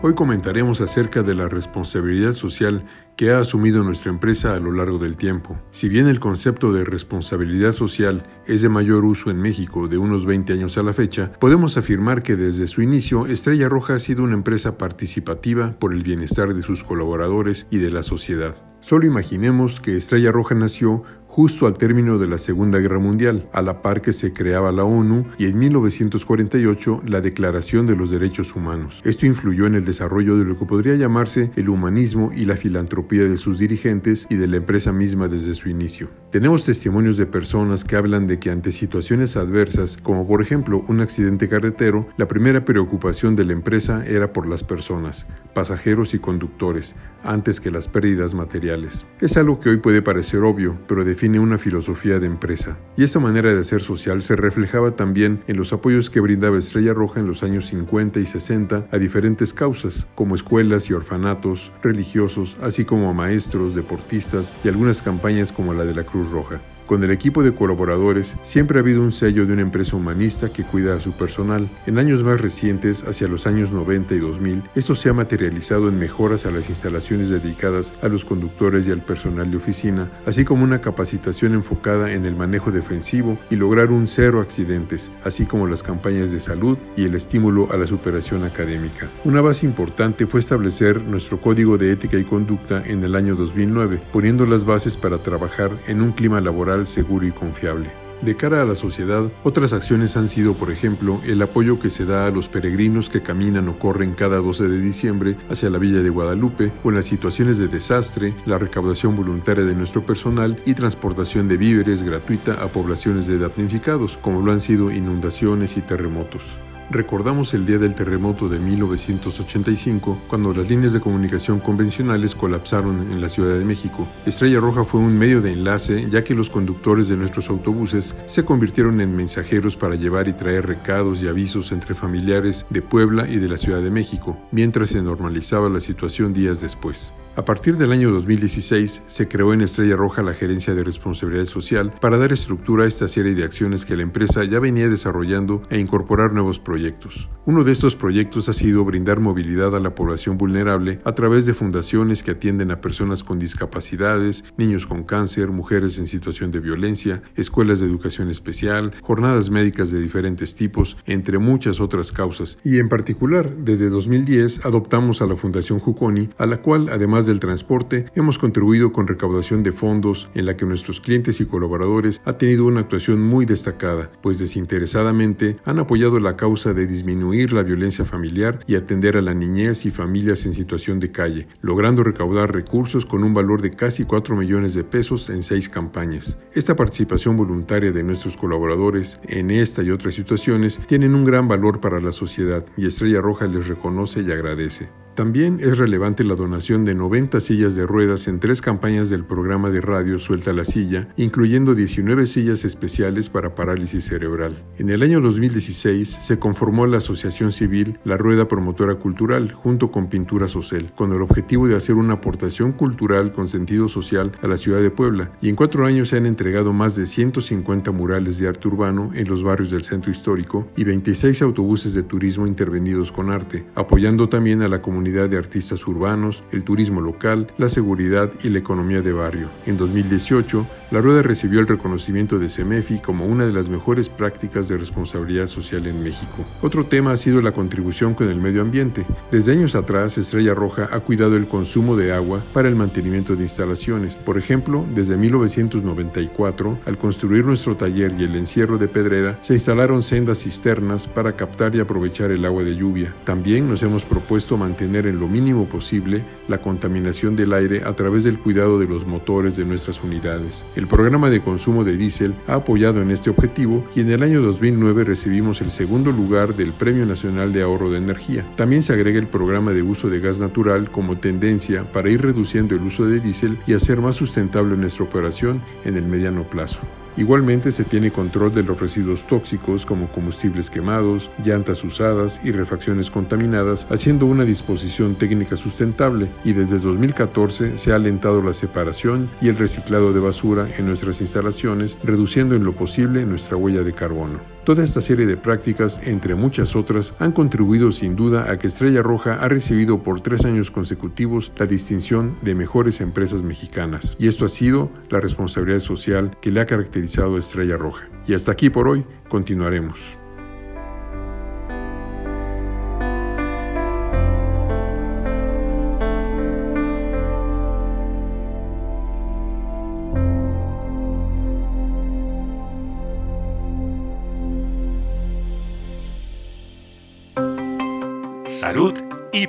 Hoy 0.03 0.15
comentaremos 0.15 0.81
acerca 0.81 1.21
de 1.21 1.35
la 1.35 1.47
responsabilidad 1.47 2.33
social 2.33 2.83
que 3.15 3.29
ha 3.29 3.37
asumido 3.37 3.83
nuestra 3.83 4.09
empresa 4.09 4.55
a 4.55 4.59
lo 4.59 4.71
largo 4.71 4.97
del 4.97 5.15
tiempo. 5.15 5.61
Si 5.69 5.89
bien 5.89 6.07
el 6.07 6.19
concepto 6.19 6.73
de 6.73 6.83
responsabilidad 6.83 7.71
social 7.71 8.23
es 8.47 8.63
de 8.63 8.69
mayor 8.69 9.05
uso 9.05 9.29
en 9.29 9.39
México 9.39 9.87
de 9.87 9.99
unos 9.99 10.25
20 10.25 10.53
años 10.53 10.79
a 10.79 10.81
la 10.81 10.93
fecha, 10.93 11.31
podemos 11.33 11.77
afirmar 11.77 12.23
que 12.23 12.35
desde 12.35 12.65
su 12.65 12.81
inicio 12.81 13.27
Estrella 13.27 13.69
Roja 13.69 13.93
ha 13.93 13.99
sido 13.99 14.23
una 14.23 14.33
empresa 14.33 14.75
participativa 14.75 15.75
por 15.77 15.93
el 15.93 16.01
bienestar 16.01 16.55
de 16.55 16.63
sus 16.63 16.83
colaboradores 16.83 17.67
y 17.69 17.77
de 17.77 17.91
la 17.91 18.01
sociedad. 18.01 18.55
Solo 18.79 19.05
imaginemos 19.05 19.79
que 19.79 19.95
Estrella 19.95 20.31
Roja 20.31 20.55
nació 20.55 21.03
justo 21.31 21.65
al 21.65 21.77
término 21.77 22.17
de 22.17 22.27
la 22.27 22.37
Segunda 22.37 22.79
Guerra 22.79 22.99
Mundial, 22.99 23.47
a 23.53 23.61
la 23.61 23.81
par 23.81 24.01
que 24.01 24.11
se 24.11 24.33
creaba 24.33 24.73
la 24.73 24.83
ONU 24.83 25.27
y 25.37 25.45
en 25.45 25.57
1948 25.59 27.03
la 27.05 27.21
Declaración 27.21 27.87
de 27.87 27.95
los 27.95 28.11
Derechos 28.11 28.53
Humanos. 28.53 28.99
Esto 29.05 29.25
influyó 29.25 29.65
en 29.65 29.75
el 29.75 29.85
desarrollo 29.85 30.37
de 30.37 30.43
lo 30.43 30.59
que 30.59 30.65
podría 30.65 30.95
llamarse 30.95 31.49
el 31.55 31.69
humanismo 31.69 32.31
y 32.35 32.43
la 32.43 32.57
filantropía 32.57 33.23
de 33.23 33.37
sus 33.37 33.59
dirigentes 33.59 34.27
y 34.29 34.35
de 34.35 34.47
la 34.47 34.57
empresa 34.57 34.91
misma 34.91 35.29
desde 35.29 35.55
su 35.55 35.69
inicio. 35.69 36.09
Tenemos 36.31 36.65
testimonios 36.65 37.15
de 37.15 37.25
personas 37.25 37.85
que 37.85 37.95
hablan 37.95 38.27
de 38.27 38.37
que 38.37 38.51
ante 38.51 38.73
situaciones 38.73 39.37
adversas, 39.37 39.97
como 40.03 40.27
por 40.27 40.41
ejemplo 40.41 40.83
un 40.89 40.99
accidente 40.99 41.47
carretero, 41.47 42.09
la 42.17 42.27
primera 42.27 42.65
preocupación 42.65 43.37
de 43.37 43.45
la 43.45 43.53
empresa 43.53 44.05
era 44.05 44.33
por 44.33 44.47
las 44.47 44.63
personas, 44.63 45.27
pasajeros 45.53 46.13
y 46.13 46.19
conductores, 46.19 46.93
antes 47.23 47.61
que 47.61 47.71
las 47.71 47.87
pérdidas 47.87 48.33
materiales. 48.33 49.05
Es 49.21 49.37
algo 49.37 49.59
que 49.59 49.69
hoy 49.69 49.77
puede 49.77 50.01
parecer 50.01 50.39
obvio, 50.39 50.77
pero 50.87 51.05
definitivamente 51.05 51.20
define 51.21 51.39
una 51.39 51.59
filosofía 51.59 52.19
de 52.19 52.25
empresa. 52.25 52.79
Y 52.97 53.03
esta 53.03 53.19
manera 53.19 53.53
de 53.53 53.63
ser 53.63 53.83
social 53.83 54.23
se 54.23 54.35
reflejaba 54.35 54.95
también 54.95 55.43
en 55.45 55.55
los 55.55 55.71
apoyos 55.71 56.09
que 56.09 56.19
brindaba 56.19 56.57
Estrella 56.57 56.95
Roja 56.95 57.19
en 57.19 57.27
los 57.27 57.43
años 57.43 57.67
50 57.67 58.19
y 58.19 58.25
60 58.25 58.87
a 58.91 58.97
diferentes 58.97 59.53
causas, 59.53 60.07
como 60.15 60.33
escuelas 60.33 60.89
y 60.89 60.93
orfanatos, 60.93 61.71
religiosos, 61.83 62.57
así 62.59 62.85
como 62.85 63.07
a 63.07 63.13
maestros, 63.13 63.75
deportistas 63.75 64.51
y 64.63 64.69
algunas 64.69 65.03
campañas 65.03 65.51
como 65.51 65.75
la 65.75 65.85
de 65.85 65.93
la 65.93 66.05
Cruz 66.05 66.27
Roja. 66.31 66.59
Con 66.91 67.05
el 67.05 67.11
equipo 67.11 67.41
de 67.41 67.55
colaboradores 67.55 68.35
siempre 68.43 68.77
ha 68.77 68.81
habido 68.81 69.01
un 69.01 69.13
sello 69.13 69.45
de 69.45 69.53
una 69.53 69.61
empresa 69.61 69.95
humanista 69.95 70.51
que 70.51 70.65
cuida 70.65 70.93
a 70.93 70.99
su 70.99 71.13
personal. 71.13 71.69
En 71.85 71.97
años 71.97 72.21
más 72.21 72.41
recientes, 72.41 73.05
hacia 73.07 73.29
los 73.29 73.47
años 73.47 73.71
90 73.71 74.13
y 74.13 74.19
2000, 74.19 74.63
esto 74.75 74.93
se 74.93 75.07
ha 75.07 75.13
materializado 75.13 75.87
en 75.87 75.97
mejoras 75.97 76.45
a 76.45 76.51
las 76.51 76.69
instalaciones 76.69 77.29
dedicadas 77.29 77.93
a 78.01 78.09
los 78.09 78.25
conductores 78.25 78.85
y 78.85 78.91
al 78.91 78.99
personal 79.01 79.49
de 79.49 79.55
oficina, 79.55 80.09
así 80.25 80.43
como 80.43 80.65
una 80.65 80.81
capacitación 80.81 81.53
enfocada 81.53 82.11
en 82.11 82.25
el 82.25 82.35
manejo 82.35 82.71
defensivo 82.71 83.39
y 83.49 83.55
lograr 83.55 83.89
un 83.89 84.09
cero 84.09 84.41
accidentes, 84.41 85.11
así 85.23 85.45
como 85.45 85.67
las 85.67 85.83
campañas 85.83 86.29
de 86.29 86.41
salud 86.41 86.77
y 86.97 87.05
el 87.05 87.15
estímulo 87.15 87.71
a 87.71 87.77
la 87.77 87.87
superación 87.87 88.43
académica. 88.43 89.07
Una 89.23 89.39
base 89.39 89.65
importante 89.65 90.27
fue 90.27 90.41
establecer 90.41 90.99
nuestro 90.99 91.39
código 91.39 91.77
de 91.77 91.93
ética 91.93 92.17
y 92.17 92.25
conducta 92.25 92.83
en 92.85 93.01
el 93.05 93.15
año 93.15 93.35
2009, 93.35 94.01
poniendo 94.11 94.45
las 94.45 94.65
bases 94.65 94.97
para 94.97 95.19
trabajar 95.19 95.71
en 95.87 96.01
un 96.01 96.11
clima 96.11 96.41
laboral 96.41 96.80
seguro 96.87 97.25
y 97.25 97.31
confiable. 97.31 97.89
De 98.21 98.35
cara 98.35 98.61
a 98.61 98.65
la 98.65 98.75
sociedad, 98.75 99.31
otras 99.43 99.73
acciones 99.73 100.15
han 100.15 100.29
sido, 100.29 100.53
por 100.53 100.69
ejemplo, 100.69 101.19
el 101.25 101.41
apoyo 101.41 101.79
que 101.79 101.89
se 101.89 102.05
da 102.05 102.27
a 102.27 102.31
los 102.31 102.47
peregrinos 102.47 103.09
que 103.09 103.23
caminan 103.23 103.67
o 103.67 103.79
corren 103.79 104.13
cada 104.13 104.37
12 104.37 104.69
de 104.69 104.79
diciembre 104.79 105.37
hacia 105.49 105.71
la 105.71 105.79
Villa 105.79 106.03
de 106.03 106.11
Guadalupe, 106.11 106.71
o 106.83 106.89
en 106.89 106.97
las 106.97 107.07
situaciones 107.07 107.57
de 107.57 107.67
desastre, 107.67 108.35
la 108.45 108.59
recaudación 108.59 109.15
voluntaria 109.15 109.65
de 109.65 109.73
nuestro 109.73 110.05
personal 110.05 110.61
y 110.67 110.75
transportación 110.75 111.47
de 111.47 111.57
víveres 111.57 112.03
gratuita 112.03 112.63
a 112.63 112.67
poblaciones 112.67 113.25
de 113.25 113.39
damnificados, 113.39 114.19
como 114.21 114.41
lo 114.41 114.51
han 114.51 114.61
sido 114.61 114.91
inundaciones 114.91 115.75
y 115.75 115.81
terremotos. 115.81 116.43
Recordamos 116.91 117.53
el 117.53 117.65
día 117.65 117.77
del 117.77 117.95
terremoto 117.95 118.49
de 118.49 118.59
1985, 118.59 120.23
cuando 120.27 120.53
las 120.53 120.67
líneas 120.67 120.91
de 120.91 120.99
comunicación 120.99 121.61
convencionales 121.61 122.35
colapsaron 122.35 123.13
en 123.13 123.21
la 123.21 123.29
Ciudad 123.29 123.57
de 123.57 123.63
México. 123.63 124.09
Estrella 124.25 124.59
Roja 124.59 124.83
fue 124.83 124.99
un 124.99 125.17
medio 125.17 125.39
de 125.39 125.53
enlace, 125.53 126.09
ya 126.09 126.25
que 126.25 126.35
los 126.35 126.49
conductores 126.49 127.07
de 127.07 127.15
nuestros 127.15 127.47
autobuses 127.47 128.13
se 128.25 128.43
convirtieron 128.43 128.99
en 128.99 129.15
mensajeros 129.15 129.77
para 129.77 129.95
llevar 129.95 130.27
y 130.27 130.33
traer 130.33 130.67
recados 130.67 131.23
y 131.23 131.29
avisos 131.29 131.71
entre 131.71 131.95
familiares 131.95 132.65
de 132.69 132.81
Puebla 132.81 133.25
y 133.25 133.37
de 133.37 133.47
la 133.47 133.57
Ciudad 133.57 133.81
de 133.81 133.89
México, 133.89 134.37
mientras 134.51 134.89
se 134.89 135.01
normalizaba 135.01 135.69
la 135.69 135.79
situación 135.79 136.33
días 136.33 136.59
después. 136.59 137.13
A 137.37 137.45
partir 137.45 137.77
del 137.77 137.93
año 137.93 138.11
2016 138.11 139.03
se 139.07 139.27
creó 139.29 139.53
en 139.53 139.61
Estrella 139.61 139.95
Roja 139.95 140.21
la 140.21 140.33
Gerencia 140.33 140.75
de 140.75 140.83
Responsabilidad 140.83 141.45
Social 141.45 141.93
para 142.01 142.17
dar 142.17 142.33
estructura 142.33 142.83
a 142.83 142.87
esta 142.89 143.07
serie 143.07 143.33
de 143.35 143.45
acciones 143.45 143.85
que 143.85 143.95
la 143.95 144.01
empresa 144.01 144.43
ya 144.43 144.59
venía 144.59 144.89
desarrollando 144.89 145.61
e 145.69 145.79
incorporar 145.79 146.33
nuevos 146.33 146.59
proyectos. 146.59 147.29
Uno 147.45 147.63
de 147.63 147.71
estos 147.71 147.95
proyectos 147.95 148.49
ha 148.49 148.53
sido 148.53 148.83
brindar 148.83 149.21
movilidad 149.21 149.73
a 149.77 149.79
la 149.79 149.95
población 149.95 150.37
vulnerable 150.37 150.99
a 151.05 151.15
través 151.15 151.45
de 151.45 151.53
fundaciones 151.53 152.21
que 152.21 152.31
atienden 152.31 152.69
a 152.69 152.81
personas 152.81 153.23
con 153.23 153.39
discapacidades, 153.39 154.43
niños 154.57 154.85
con 154.85 155.03
cáncer, 155.03 155.51
mujeres 155.51 155.97
en 155.99 156.07
situación 156.07 156.51
de 156.51 156.59
violencia, 156.59 157.23
escuelas 157.37 157.79
de 157.79 157.85
educación 157.85 158.29
especial, 158.29 158.93
jornadas 159.03 159.49
médicas 159.49 159.89
de 159.89 160.01
diferentes 160.01 160.53
tipos, 160.53 160.97
entre 161.05 161.39
muchas 161.39 161.79
otras 161.79 162.11
causas. 162.11 162.59
Y 162.65 162.77
en 162.77 162.89
particular, 162.89 163.55
desde 163.55 163.89
2010 163.89 164.65
adoptamos 164.65 165.21
a 165.21 165.27
la 165.27 165.37
Fundación 165.37 165.79
Juconi, 165.79 166.29
a 166.37 166.45
la 166.45 166.61
cual 166.61 166.89
además 166.89 167.20
del 167.25 167.39
transporte, 167.39 168.05
hemos 168.15 168.37
contribuido 168.37 168.91
con 168.91 169.07
recaudación 169.07 169.63
de 169.63 169.71
fondos 169.71 170.29
en 170.33 170.45
la 170.45 170.57
que 170.57 170.65
nuestros 170.65 170.99
clientes 171.01 171.41
y 171.41 171.45
colaboradores 171.45 172.21
han 172.25 172.37
tenido 172.37 172.65
una 172.65 172.81
actuación 172.81 173.21
muy 173.21 173.45
destacada, 173.45 174.11
pues 174.21 174.39
desinteresadamente 174.39 175.57
han 175.65 175.79
apoyado 175.79 176.19
la 176.19 176.35
causa 176.35 176.73
de 176.73 176.87
disminuir 176.87 177.53
la 177.53 177.63
violencia 177.63 178.05
familiar 178.05 178.59
y 178.67 178.75
atender 178.75 179.17
a 179.17 179.21
la 179.21 179.33
niñez 179.33 179.85
y 179.85 179.91
familias 179.91 180.45
en 180.45 180.53
situación 180.53 180.99
de 180.99 181.11
calle, 181.11 181.47
logrando 181.61 182.03
recaudar 182.03 182.53
recursos 182.53 183.05
con 183.05 183.23
un 183.23 183.33
valor 183.33 183.61
de 183.61 183.71
casi 183.71 184.05
4 184.05 184.35
millones 184.35 184.73
de 184.73 184.83
pesos 184.83 185.29
en 185.29 185.43
seis 185.43 185.69
campañas. 185.69 186.37
Esta 186.53 186.75
participación 186.75 187.37
voluntaria 187.37 187.91
de 187.91 188.03
nuestros 188.03 188.37
colaboradores 188.37 189.19
en 189.27 189.51
esta 189.51 189.83
y 189.83 189.91
otras 189.91 190.15
situaciones 190.15 190.79
tienen 190.87 191.15
un 191.15 191.25
gran 191.25 191.47
valor 191.47 191.79
para 191.79 191.99
la 191.99 192.11
sociedad 192.11 192.65
y 192.77 192.87
Estrella 192.87 193.21
Roja 193.21 193.47
les 193.47 193.67
reconoce 193.67 194.21
y 194.21 194.31
agradece. 194.31 195.00
También 195.15 195.59
es 195.59 195.77
relevante 195.77 196.23
la 196.23 196.35
donación 196.35 196.85
de 196.85 196.95
90 196.95 197.41
sillas 197.41 197.75
de 197.75 197.85
ruedas 197.85 198.29
en 198.29 198.39
tres 198.39 198.61
campañas 198.61 199.09
del 199.09 199.25
programa 199.25 199.69
de 199.69 199.81
radio 199.81 200.19
Suelta 200.19 200.53
la 200.53 200.63
Silla, 200.63 201.09
incluyendo 201.17 201.75
19 201.75 202.25
sillas 202.27 202.63
especiales 202.63 203.29
para 203.29 203.53
parálisis 203.53 204.05
cerebral. 204.05 204.63
En 204.77 204.89
el 204.89 205.03
año 205.03 205.19
2016 205.19 206.17
se 206.21 206.39
conformó 206.39 206.87
la 206.87 206.99
Asociación 206.99 207.51
Civil 207.51 207.99
La 208.05 208.15
Rueda 208.15 208.47
Promotora 208.47 208.95
Cultural 208.95 209.51
junto 209.51 209.91
con 209.91 210.07
Pintura 210.07 210.47
Social, 210.47 210.93
con 210.95 211.11
el 211.11 211.21
objetivo 211.21 211.67
de 211.67 211.75
hacer 211.75 211.95
una 211.95 212.13
aportación 212.13 212.71
cultural 212.71 213.33
con 213.33 213.49
sentido 213.49 213.89
social 213.89 214.31
a 214.41 214.47
la 214.47 214.57
ciudad 214.57 214.81
de 214.81 214.91
Puebla, 214.91 215.33
y 215.41 215.49
en 215.49 215.57
cuatro 215.57 215.85
años 215.85 216.07
se 216.07 216.17
han 216.17 216.25
entregado 216.25 216.71
más 216.71 216.95
de 216.95 217.05
150 217.05 217.91
murales 217.91 218.37
de 218.37 218.47
arte 218.47 218.69
urbano 218.69 219.11
en 219.13 219.27
los 219.27 219.43
barrios 219.43 219.71
del 219.71 219.83
centro 219.83 220.09
histórico 220.09 220.69
y 220.77 220.85
26 220.85 221.41
autobuses 221.41 221.93
de 221.93 222.03
turismo 222.03 222.47
intervenidos 222.47 223.11
con 223.11 223.29
arte, 223.29 223.65
apoyando 223.75 224.29
también 224.29 224.61
a 224.61 224.69
la 224.69 224.81
comunidad 224.81 225.00
de 225.03 225.37
artistas 225.37 225.85
urbanos, 225.87 226.43
el 226.51 226.63
turismo 226.63 227.01
local, 227.01 227.51
la 227.57 227.69
seguridad 227.69 228.31
y 228.43 228.49
la 228.49 228.59
economía 228.59 229.01
de 229.01 229.11
barrio. 229.11 229.49
En 229.65 229.77
2018, 229.77 230.65
la 230.91 230.99
rueda 230.99 231.21
recibió 231.21 231.61
el 231.61 231.67
reconocimiento 231.67 232.37
de 232.37 232.49
CEMEFI 232.49 232.99
como 232.99 233.25
una 233.25 233.45
de 233.45 233.53
las 233.53 233.69
mejores 233.69 234.09
prácticas 234.09 234.67
de 234.67 234.77
responsabilidad 234.77 235.47
social 235.47 235.87
en 235.87 236.03
México. 236.03 236.45
Otro 236.61 236.85
tema 236.85 237.13
ha 237.13 237.17
sido 237.17 237.41
la 237.41 237.53
contribución 237.53 238.13
con 238.13 238.27
el 238.27 238.35
medio 238.35 238.61
ambiente. 238.61 239.05
Desde 239.31 239.53
años 239.53 239.73
atrás, 239.73 240.17
Estrella 240.17 240.53
Roja 240.53 240.89
ha 240.91 240.99
cuidado 240.99 241.37
el 241.37 241.47
consumo 241.47 241.95
de 241.95 242.11
agua 242.11 242.41
para 242.53 242.67
el 242.67 242.75
mantenimiento 242.75 243.37
de 243.37 243.43
instalaciones. 243.43 244.15
Por 244.15 244.37
ejemplo, 244.37 244.85
desde 244.93 245.15
1994, 245.15 246.79
al 246.85 246.97
construir 246.97 247.45
nuestro 247.45 247.77
taller 247.77 248.13
y 248.19 248.23
el 248.23 248.35
encierro 248.35 248.77
de 248.77 248.89
Pedrera, 248.89 249.39
se 249.41 249.53
instalaron 249.53 250.03
sendas 250.03 250.39
cisternas 250.39 251.07
para 251.07 251.37
captar 251.37 251.73
y 251.73 251.79
aprovechar 251.79 252.31
el 252.31 252.43
agua 252.43 252.63
de 252.63 252.75
lluvia. 252.75 253.13
También 253.23 253.69
nos 253.69 253.81
hemos 253.81 254.03
propuesto 254.03 254.57
mantener 254.57 255.07
en 255.07 255.21
lo 255.21 255.29
mínimo 255.29 255.67
posible 255.67 256.21
la 256.49 256.57
contaminación 256.57 257.37
del 257.37 257.53
aire 257.53 257.83
a 257.85 257.93
través 257.93 258.25
del 258.25 258.37
cuidado 258.37 258.77
de 258.77 258.87
los 258.87 259.07
motores 259.07 259.55
de 259.55 259.63
nuestras 259.63 260.03
unidades. 260.03 260.65
El 260.81 260.87
programa 260.87 261.29
de 261.29 261.41
consumo 261.41 261.83
de 261.83 261.95
diésel 261.95 262.33
ha 262.47 262.55
apoyado 262.55 263.03
en 263.03 263.11
este 263.11 263.29
objetivo 263.29 263.85
y 263.95 264.01
en 264.01 264.09
el 264.09 264.23
año 264.23 264.41
2009 264.41 265.03
recibimos 265.03 265.61
el 265.61 265.69
segundo 265.69 266.11
lugar 266.11 266.55
del 266.55 266.73
Premio 266.73 267.05
Nacional 267.05 267.53
de 267.53 267.61
Ahorro 267.61 267.91
de 267.91 267.99
Energía. 267.99 268.47
También 268.55 268.81
se 268.81 268.91
agrega 268.91 269.19
el 269.19 269.27
programa 269.27 269.73
de 269.73 269.83
uso 269.83 270.09
de 270.09 270.19
gas 270.19 270.39
natural 270.39 270.89
como 270.89 271.19
tendencia 271.19 271.83
para 271.91 272.09
ir 272.09 272.23
reduciendo 272.23 272.73
el 272.73 272.81
uso 272.81 273.05
de 273.05 273.19
diésel 273.19 273.59
y 273.67 273.75
hacer 273.75 273.99
más 273.99 274.15
sustentable 274.15 274.75
nuestra 274.75 275.03
operación 275.03 275.61
en 275.85 275.97
el 275.97 276.03
mediano 276.07 276.41
plazo. 276.45 276.79
Igualmente 277.17 277.71
se 277.71 277.83
tiene 277.83 278.11
control 278.11 278.53
de 278.53 278.63
los 278.63 278.79
residuos 278.79 279.27
tóxicos 279.27 279.85
como 279.85 280.11
combustibles 280.11 280.69
quemados, 280.69 281.29
llantas 281.43 281.83
usadas 281.83 282.39
y 282.43 282.51
refacciones 282.51 283.11
contaminadas, 283.11 283.85
haciendo 283.89 284.25
una 284.25 284.45
disposición 284.45 285.15
técnica 285.15 285.57
sustentable 285.57 286.29
y 286.43 286.53
desde 286.53 286.79
2014 286.79 287.77
se 287.77 287.91
ha 287.91 287.95
alentado 287.95 288.41
la 288.41 288.53
separación 288.53 289.29
y 289.41 289.49
el 289.49 289.57
reciclado 289.57 290.13
de 290.13 290.19
basura 290.19 290.67
en 290.77 290.87
nuestras 290.87 291.21
instalaciones, 291.21 291.97
reduciendo 292.03 292.55
en 292.55 292.63
lo 292.63 292.73
posible 292.73 293.25
nuestra 293.25 293.57
huella 293.57 293.81
de 293.83 293.93
carbono. 293.93 294.39
Toda 294.63 294.83
esta 294.83 295.01
serie 295.01 295.25
de 295.25 295.37
prácticas, 295.37 295.99
entre 296.03 296.35
muchas 296.35 296.75
otras, 296.75 297.13
han 297.17 297.31
contribuido 297.31 297.91
sin 297.91 298.15
duda 298.15 298.51
a 298.51 298.59
que 298.59 298.67
Estrella 298.67 299.01
Roja 299.01 299.41
ha 299.41 299.47
recibido 299.47 300.03
por 300.03 300.21
tres 300.21 300.45
años 300.45 300.69
consecutivos 300.69 301.51
la 301.57 301.65
distinción 301.65 302.35
de 302.43 302.53
mejores 302.53 303.01
empresas 303.01 303.41
mexicanas. 303.41 304.15
Y 304.19 304.27
esto 304.27 304.45
ha 304.45 304.49
sido 304.49 304.91
la 305.09 305.19
responsabilidad 305.19 305.79
social 305.79 306.37
que 306.41 306.51
le 306.51 306.61
ha 306.61 306.67
caracterizado 306.67 307.37
a 307.37 307.39
Estrella 307.39 307.75
Roja. 307.75 308.07
Y 308.27 308.35
hasta 308.35 308.51
aquí 308.51 308.69
por 308.69 308.87
hoy, 308.87 309.03
continuaremos. 309.29 310.20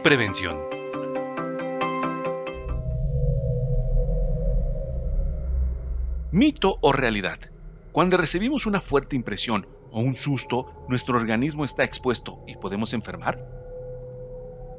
Prevención. 0.02 0.58
Mito 6.32 6.78
o 6.80 6.92
realidad. 6.92 7.38
Cuando 7.92 8.16
recibimos 8.16 8.66
una 8.66 8.80
fuerte 8.80 9.16
impresión 9.16 9.66
o 9.90 10.00
un 10.00 10.16
susto, 10.16 10.84
nuestro 10.88 11.16
organismo 11.16 11.64
está 11.64 11.84
expuesto 11.84 12.42
y 12.46 12.56
podemos 12.56 12.94
enfermar. 12.94 13.46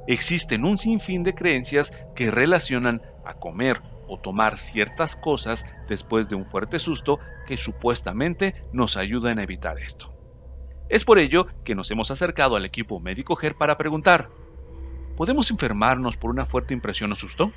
Existen 0.07 0.65
un 0.65 0.77
sinfín 0.77 1.23
de 1.23 1.33
creencias 1.33 1.97
que 2.15 2.29
relacionan 2.29 3.01
a 3.23 3.35
comer 3.35 3.81
o 4.07 4.19
tomar 4.19 4.57
ciertas 4.57 5.15
cosas 5.15 5.65
después 5.87 6.27
de 6.27 6.35
un 6.35 6.45
fuerte 6.45 6.79
susto 6.79 7.19
que 7.47 7.55
supuestamente 7.55 8.55
nos 8.73 8.97
ayudan 8.97 9.39
a 9.39 9.43
evitar 9.43 9.79
esto. 9.79 10.11
Es 10.89 11.05
por 11.05 11.17
ello 11.19 11.47
que 11.63 11.75
nos 11.75 11.89
hemos 11.91 12.11
acercado 12.11 12.57
al 12.57 12.65
equipo 12.65 12.99
médico 12.99 13.35
GER 13.35 13.55
para 13.55 13.77
preguntar, 13.77 14.29
¿podemos 15.15 15.50
enfermarnos 15.51 16.17
por 16.17 16.29
una 16.29 16.46
fuerte 16.46 16.74
impresión 16.74 17.12
o 17.12 17.15
susto? 17.15 17.51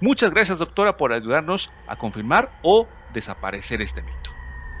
Muchas 0.00 0.32
gracias 0.32 0.58
doctora 0.58 0.96
por 0.96 1.12
ayudarnos 1.12 1.72
a 1.86 1.96
confirmar 1.96 2.58
o 2.62 2.86
desaparecer 3.12 3.80
este 3.82 4.02
mito. 4.02 4.30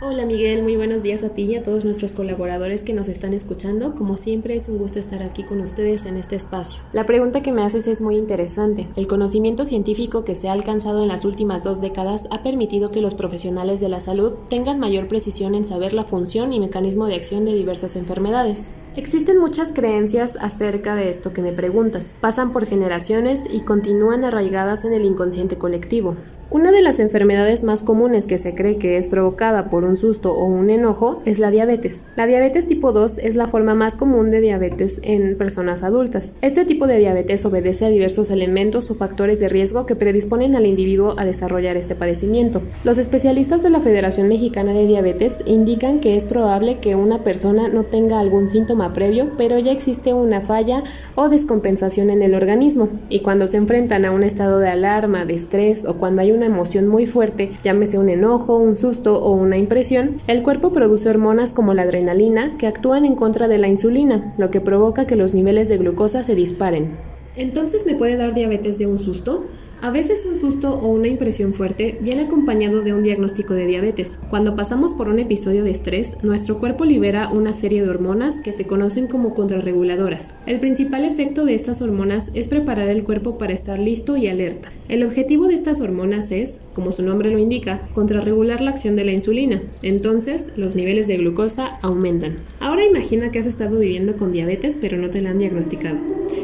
Hola 0.04 0.26
Miguel, 0.26 0.64
muy 0.64 0.74
buenos 0.74 1.04
días 1.04 1.22
a 1.22 1.32
ti 1.32 1.42
y 1.42 1.54
a 1.54 1.62
todos 1.62 1.84
nuestros 1.84 2.10
colaboradores 2.10 2.82
que 2.82 2.92
nos 2.92 3.06
están 3.06 3.34
escuchando. 3.34 3.94
Como 3.94 4.16
siempre 4.16 4.56
es 4.56 4.68
un 4.68 4.78
gusto 4.78 4.98
estar 4.98 5.22
aquí 5.22 5.44
con 5.44 5.60
ustedes 5.60 6.06
en 6.06 6.16
este 6.16 6.34
espacio. 6.34 6.82
La 6.92 7.06
pregunta 7.06 7.40
que 7.40 7.52
me 7.52 7.62
haces 7.62 7.86
es 7.86 8.00
muy 8.00 8.16
interesante. 8.16 8.88
El 8.96 9.06
conocimiento 9.06 9.64
científico 9.64 10.24
que 10.24 10.34
se 10.34 10.48
ha 10.48 10.52
alcanzado 10.54 11.02
en 11.02 11.08
las 11.08 11.24
últimas 11.24 11.62
dos 11.62 11.80
décadas 11.80 12.26
ha 12.32 12.42
permitido 12.42 12.90
que 12.90 13.00
los 13.00 13.14
profesionales 13.14 13.80
de 13.80 13.90
la 13.90 14.00
salud 14.00 14.32
tengan 14.50 14.80
mayor 14.80 15.06
precisión 15.06 15.54
en 15.54 15.66
saber 15.66 15.92
la 15.92 16.02
función 16.02 16.52
y 16.52 16.58
mecanismo 16.58 17.06
de 17.06 17.14
acción 17.14 17.44
de 17.44 17.54
diversas 17.54 17.94
enfermedades. 17.94 18.72
Existen 18.94 19.38
muchas 19.38 19.72
creencias 19.72 20.36
acerca 20.36 20.94
de 20.94 21.08
esto 21.08 21.32
que 21.32 21.40
me 21.40 21.52
preguntas. 21.52 22.18
Pasan 22.20 22.52
por 22.52 22.66
generaciones 22.66 23.46
y 23.50 23.62
continúan 23.62 24.22
arraigadas 24.22 24.84
en 24.84 24.92
el 24.92 25.06
inconsciente 25.06 25.56
colectivo. 25.56 26.16
Una 26.52 26.70
de 26.70 26.82
las 26.82 26.98
enfermedades 26.98 27.64
más 27.64 27.82
comunes 27.82 28.26
que 28.26 28.36
se 28.36 28.54
cree 28.54 28.76
que 28.76 28.98
es 28.98 29.08
provocada 29.08 29.70
por 29.70 29.84
un 29.84 29.96
susto 29.96 30.34
o 30.34 30.44
un 30.44 30.68
enojo 30.68 31.22
es 31.24 31.38
la 31.38 31.50
diabetes. 31.50 32.04
La 32.14 32.26
diabetes 32.26 32.66
tipo 32.66 32.92
2 32.92 33.16
es 33.16 33.36
la 33.36 33.48
forma 33.48 33.74
más 33.74 33.94
común 33.94 34.30
de 34.30 34.42
diabetes 34.42 35.00
en 35.02 35.38
personas 35.38 35.82
adultas. 35.82 36.34
Este 36.42 36.66
tipo 36.66 36.86
de 36.86 36.98
diabetes 36.98 37.46
obedece 37.46 37.86
a 37.86 37.88
diversos 37.88 38.30
elementos 38.30 38.90
o 38.90 38.94
factores 38.94 39.40
de 39.40 39.48
riesgo 39.48 39.86
que 39.86 39.96
predisponen 39.96 40.54
al 40.54 40.66
individuo 40.66 41.14
a 41.16 41.24
desarrollar 41.24 41.78
este 41.78 41.94
padecimiento. 41.94 42.60
Los 42.84 42.98
especialistas 42.98 43.62
de 43.62 43.70
la 43.70 43.80
Federación 43.80 44.28
Mexicana 44.28 44.74
de 44.74 44.86
Diabetes 44.86 45.42
indican 45.46 46.00
que 46.00 46.16
es 46.16 46.26
probable 46.26 46.80
que 46.80 46.96
una 46.96 47.24
persona 47.24 47.68
no 47.68 47.84
tenga 47.84 48.20
algún 48.20 48.50
síntoma 48.50 48.92
previo, 48.92 49.30
pero 49.38 49.58
ya 49.58 49.72
existe 49.72 50.12
una 50.12 50.42
falla 50.42 50.84
o 51.14 51.30
descompensación 51.30 52.10
en 52.10 52.20
el 52.20 52.34
organismo, 52.34 52.90
y 53.08 53.20
cuando 53.20 53.48
se 53.48 53.56
enfrentan 53.56 54.04
a 54.04 54.10
un 54.10 54.22
estado 54.22 54.58
de 54.58 54.68
alarma, 54.68 55.24
de 55.24 55.34
estrés 55.34 55.86
o 55.86 55.96
cuando 55.96 56.20
hay 56.20 56.41
una 56.42 56.52
emoción 56.52 56.88
muy 56.88 57.06
fuerte, 57.06 57.52
llámese 57.62 57.98
un 57.98 58.08
enojo, 58.08 58.56
un 58.56 58.76
susto 58.76 59.22
o 59.22 59.30
una 59.30 59.58
impresión, 59.58 60.20
el 60.26 60.42
cuerpo 60.42 60.72
produce 60.72 61.08
hormonas 61.08 61.52
como 61.52 61.72
la 61.72 61.82
adrenalina 61.82 62.56
que 62.58 62.66
actúan 62.66 63.04
en 63.04 63.14
contra 63.14 63.46
de 63.46 63.58
la 63.58 63.68
insulina, 63.68 64.34
lo 64.38 64.50
que 64.50 64.60
provoca 64.60 65.06
que 65.06 65.14
los 65.14 65.34
niveles 65.34 65.68
de 65.68 65.78
glucosa 65.78 66.24
se 66.24 66.34
disparen. 66.34 66.96
¿Entonces 67.36 67.86
me 67.86 67.94
puede 67.94 68.16
dar 68.16 68.34
diabetes 68.34 68.76
de 68.78 68.88
un 68.88 68.98
susto? 68.98 69.46
A 69.82 69.90
veces 69.90 70.24
un 70.30 70.38
susto 70.38 70.74
o 70.74 70.86
una 70.92 71.08
impresión 71.08 71.54
fuerte 71.54 71.98
viene 72.00 72.22
acompañado 72.22 72.82
de 72.82 72.94
un 72.94 73.02
diagnóstico 73.02 73.52
de 73.52 73.66
diabetes. 73.66 74.16
Cuando 74.30 74.54
pasamos 74.54 74.92
por 74.92 75.08
un 75.08 75.18
episodio 75.18 75.64
de 75.64 75.72
estrés, 75.72 76.18
nuestro 76.22 76.60
cuerpo 76.60 76.84
libera 76.84 77.30
una 77.32 77.52
serie 77.52 77.82
de 77.82 77.90
hormonas 77.90 78.42
que 78.42 78.52
se 78.52 78.64
conocen 78.64 79.08
como 79.08 79.34
contrarreguladoras. 79.34 80.36
El 80.46 80.60
principal 80.60 81.04
efecto 81.04 81.44
de 81.44 81.56
estas 81.56 81.82
hormonas 81.82 82.30
es 82.32 82.46
preparar 82.46 82.90
el 82.90 83.02
cuerpo 83.02 83.38
para 83.38 83.54
estar 83.54 83.80
listo 83.80 84.16
y 84.16 84.28
alerta. 84.28 84.70
El 84.88 85.02
objetivo 85.02 85.48
de 85.48 85.54
estas 85.54 85.80
hormonas 85.80 86.30
es, 86.30 86.60
como 86.74 86.92
su 86.92 87.02
nombre 87.02 87.32
lo 87.32 87.40
indica, 87.40 87.82
contrarregular 87.92 88.60
la 88.60 88.70
acción 88.70 88.94
de 88.94 89.04
la 89.04 89.10
insulina. 89.10 89.60
Entonces, 89.82 90.52
los 90.54 90.76
niveles 90.76 91.08
de 91.08 91.16
glucosa 91.16 91.80
aumentan. 91.82 92.36
Ahora 92.60 92.84
imagina 92.84 93.32
que 93.32 93.40
has 93.40 93.46
estado 93.46 93.80
viviendo 93.80 94.14
con 94.14 94.30
diabetes 94.30 94.78
pero 94.80 94.96
no 94.96 95.10
te 95.10 95.22
la 95.22 95.30
han 95.30 95.40
diagnosticado. 95.40 95.98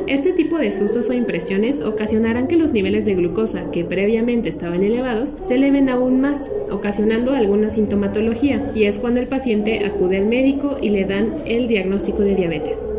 Este 0.09 0.33
tipo 0.33 0.59
de 0.59 0.73
sustos 0.73 1.09
o 1.09 1.13
impresiones 1.13 1.83
ocasionarán 1.83 2.49
que 2.49 2.57
los 2.57 2.73
niveles 2.73 3.05
de 3.05 3.15
glucosa 3.15 3.28
glucosa 3.29 3.71
que 3.71 3.85
previamente 3.85 4.49
estaban 4.49 4.83
elevados 4.83 5.37
se 5.45 5.55
eleven 5.55 5.89
aún 5.89 6.21
más, 6.21 6.51
ocasionando 6.71 7.33
alguna 7.33 7.71
sintomatología, 7.71 8.71
y 8.75 8.85
es 8.85 8.99
cuando 8.99 9.21
el 9.21 9.29
paciente 9.29 9.85
acude 9.85 10.19
al 10.19 10.27
médico 10.27 10.77
y 10.81 10.91
le 10.91 11.05
dan 11.05 11.37
el 11.47 11.69
diagnóstico 11.69 12.23
de 12.23 12.35
diabetes. 12.35 12.91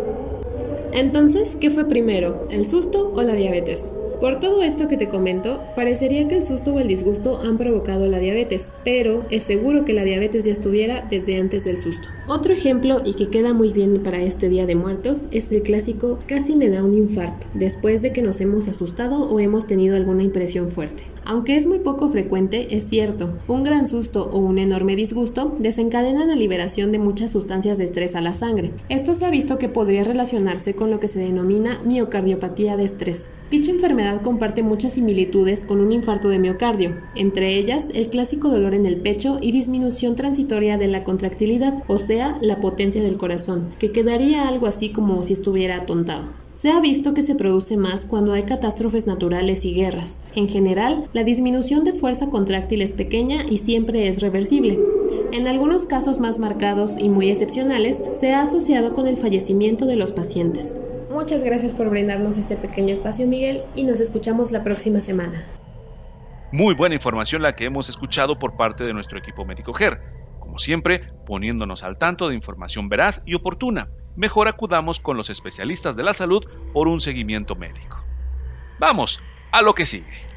Entonces, 0.94 1.56
¿qué 1.60 1.70
fue 1.70 1.86
primero, 1.86 2.46
el 2.52 2.68
susto 2.68 3.12
o 3.16 3.22
la 3.22 3.34
diabetes? 3.34 3.92
Por 4.20 4.42
todo 4.42 4.64
esto 4.64 4.90
que 4.90 4.98
te 4.98 5.08
comento, 5.08 5.64
parecería 5.78 6.28
que 6.28 6.36
el 6.36 6.44
susto 6.44 6.74
o 6.74 6.80
el 6.80 6.90
disgusto 6.90 7.40
han 7.42 7.58
provocado 7.58 8.10
la 8.10 8.20
diabetes, 8.20 8.74
pero 8.84 9.26
es 9.30 9.44
seguro 9.44 9.86
que 9.86 9.94
la 9.94 10.04
diabetes 10.04 10.44
ya 10.44 10.52
estuviera 10.52 11.08
desde 11.10 11.40
antes 11.40 11.64
del 11.64 11.78
susto. 11.78 12.10
Otro 12.28 12.52
ejemplo, 12.52 13.02
y 13.06 13.14
que 13.14 13.30
queda 13.30 13.54
muy 13.54 13.72
bien 13.72 14.04
para 14.04 14.22
este 14.22 14.50
Día 14.50 14.66
de 14.66 14.76
Muertos, 14.76 15.30
es 15.32 15.54
el 15.54 15.64
clásico 15.64 16.20
casi 16.28 16.58
me 16.58 16.70
da 16.70 16.84
un 16.84 16.96
infarto, 16.96 17.48
después 17.54 18.02
de 18.02 18.12
que 18.12 18.22
nos 18.22 18.42
hemos 18.42 18.68
asustado 18.68 19.24
o 19.24 19.40
hemos 19.40 19.68
tenido 19.68 19.96
alguna 19.96 20.24
impresión 20.24 20.70
fuerte. 20.70 21.04
Aunque 21.30 21.58
es 21.58 21.68
muy 21.68 21.78
poco 21.78 22.10
frecuente, 22.10 22.76
es 22.76 22.86
cierto, 22.86 23.38
un 23.48 23.62
gran 23.62 23.86
susto 23.86 24.32
o 24.34 24.40
un 24.40 24.58
enorme 24.58 24.96
disgusto 24.96 25.56
desencadenan 25.60 26.30
la 26.30 26.36
liberación 26.36 26.92
de 26.92 26.98
muchas 26.98 27.30
sustancias 27.30 27.78
de 27.78 27.84
estrés 27.84 28.16
a 28.16 28.22
la 28.22 28.34
sangre. 28.34 28.72
Esto 28.90 29.14
se 29.14 29.26
ha 29.26 29.30
visto 29.30 29.60
que 29.60 29.70
podría 29.70 30.04
relacionarse 30.04 30.74
con 30.74 30.90
lo 30.90 31.00
que 31.00 31.08
se 31.08 31.20
denomina 31.20 31.82
miocardiopatía 31.86 32.78
de 32.78 32.86
estrés. 32.86 33.30
Dicha 33.52 33.70
enfermedad 33.70 34.24
comparte 34.24 34.64
muchas 34.64 34.94
similitudes 34.94 35.66
con 35.66 35.82
un 35.82 35.92
infarto 35.92 36.30
de 36.30 36.40
miocardio, 36.40 36.96
entre 37.14 37.60
ellas 37.60 37.92
el 37.94 38.10
clásico 38.10 38.50
dolor 38.50 38.74
en 38.74 38.88
el 38.88 39.00
pecho 39.00 39.38
y 39.40 39.52
disminución 39.52 40.16
transitoria 40.16 40.80
de 40.80 40.88
la 40.88 41.04
contractilidad, 41.04 41.84
o 41.88 42.00
sea, 42.00 42.40
la 42.42 42.60
potencia 42.60 43.04
del 43.04 43.20
corazón, 43.20 43.70
que 43.78 43.92
quedaría 43.92 44.48
algo 44.48 44.66
así 44.66 44.90
como 44.90 45.22
si 45.22 45.34
estuviera 45.34 45.76
atontado. 45.76 46.39
Se 46.60 46.74
ha 46.74 46.82
visto 46.82 47.14
que 47.14 47.22
se 47.22 47.36
produce 47.36 47.78
más 47.78 48.06
cuando 48.06 48.34
hay 48.34 48.44
catástrofes 48.44 49.08
naturales 49.08 49.64
y 49.64 49.74
guerras. 49.74 50.20
En 50.36 50.50
general, 50.50 51.08
la 51.14 51.24
disminución 51.24 51.86
de 51.86 51.94
fuerza 51.94 52.30
contráctil 52.30 52.82
es 52.82 52.92
pequeña 52.92 53.46
y 53.50 53.60
siempre 53.60 54.10
es 54.10 54.22
reversible. 54.22 54.78
En 55.32 55.48
algunos 55.48 55.86
casos 55.86 56.20
más 56.20 56.38
marcados 56.38 56.98
y 56.98 57.08
muy 57.08 57.30
excepcionales, 57.30 58.04
se 58.12 58.34
ha 58.34 58.42
asociado 58.42 58.94
con 58.94 59.08
el 59.08 59.16
fallecimiento 59.16 59.86
de 59.86 59.96
los 59.96 60.12
pacientes. 60.12 60.76
Muchas 61.10 61.46
gracias 61.46 61.74
por 61.74 61.90
brindarnos 61.90 62.36
este 62.36 62.58
pequeño 62.58 62.92
espacio, 62.92 63.26
Miguel, 63.26 63.64
y 63.74 63.86
nos 63.86 64.02
escuchamos 64.02 64.52
la 64.52 64.62
próxima 64.62 65.00
semana. 65.00 65.42
Muy 66.52 66.76
buena 66.76 66.96
información 66.96 67.42
la 67.42 67.56
que 67.56 67.64
hemos 67.64 67.88
escuchado 67.88 68.38
por 68.38 68.58
parte 68.58 68.84
de 68.84 68.94
nuestro 68.94 69.18
equipo 69.18 69.46
médico 69.46 69.72
GER, 69.72 70.02
como 70.42 70.58
siempre 70.58 71.04
poniéndonos 71.26 71.84
al 71.84 71.98
tanto 71.98 72.28
de 72.28 72.36
información 72.36 72.90
veraz 72.90 73.24
y 73.26 73.36
oportuna. 73.36 73.88
Mejor 74.20 74.50
acudamos 74.50 75.00
con 75.00 75.16
los 75.16 75.30
especialistas 75.30 75.96
de 75.96 76.04
la 76.04 76.12
salud 76.12 76.46
por 76.74 76.90
un 76.90 77.00
seguimiento 77.00 77.56
médico. 77.56 78.04
Vamos 78.78 79.24
a 79.50 79.62
lo 79.62 79.74
que 79.74 79.86
sigue. 79.86 80.28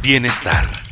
Bienestar. 0.00 0.87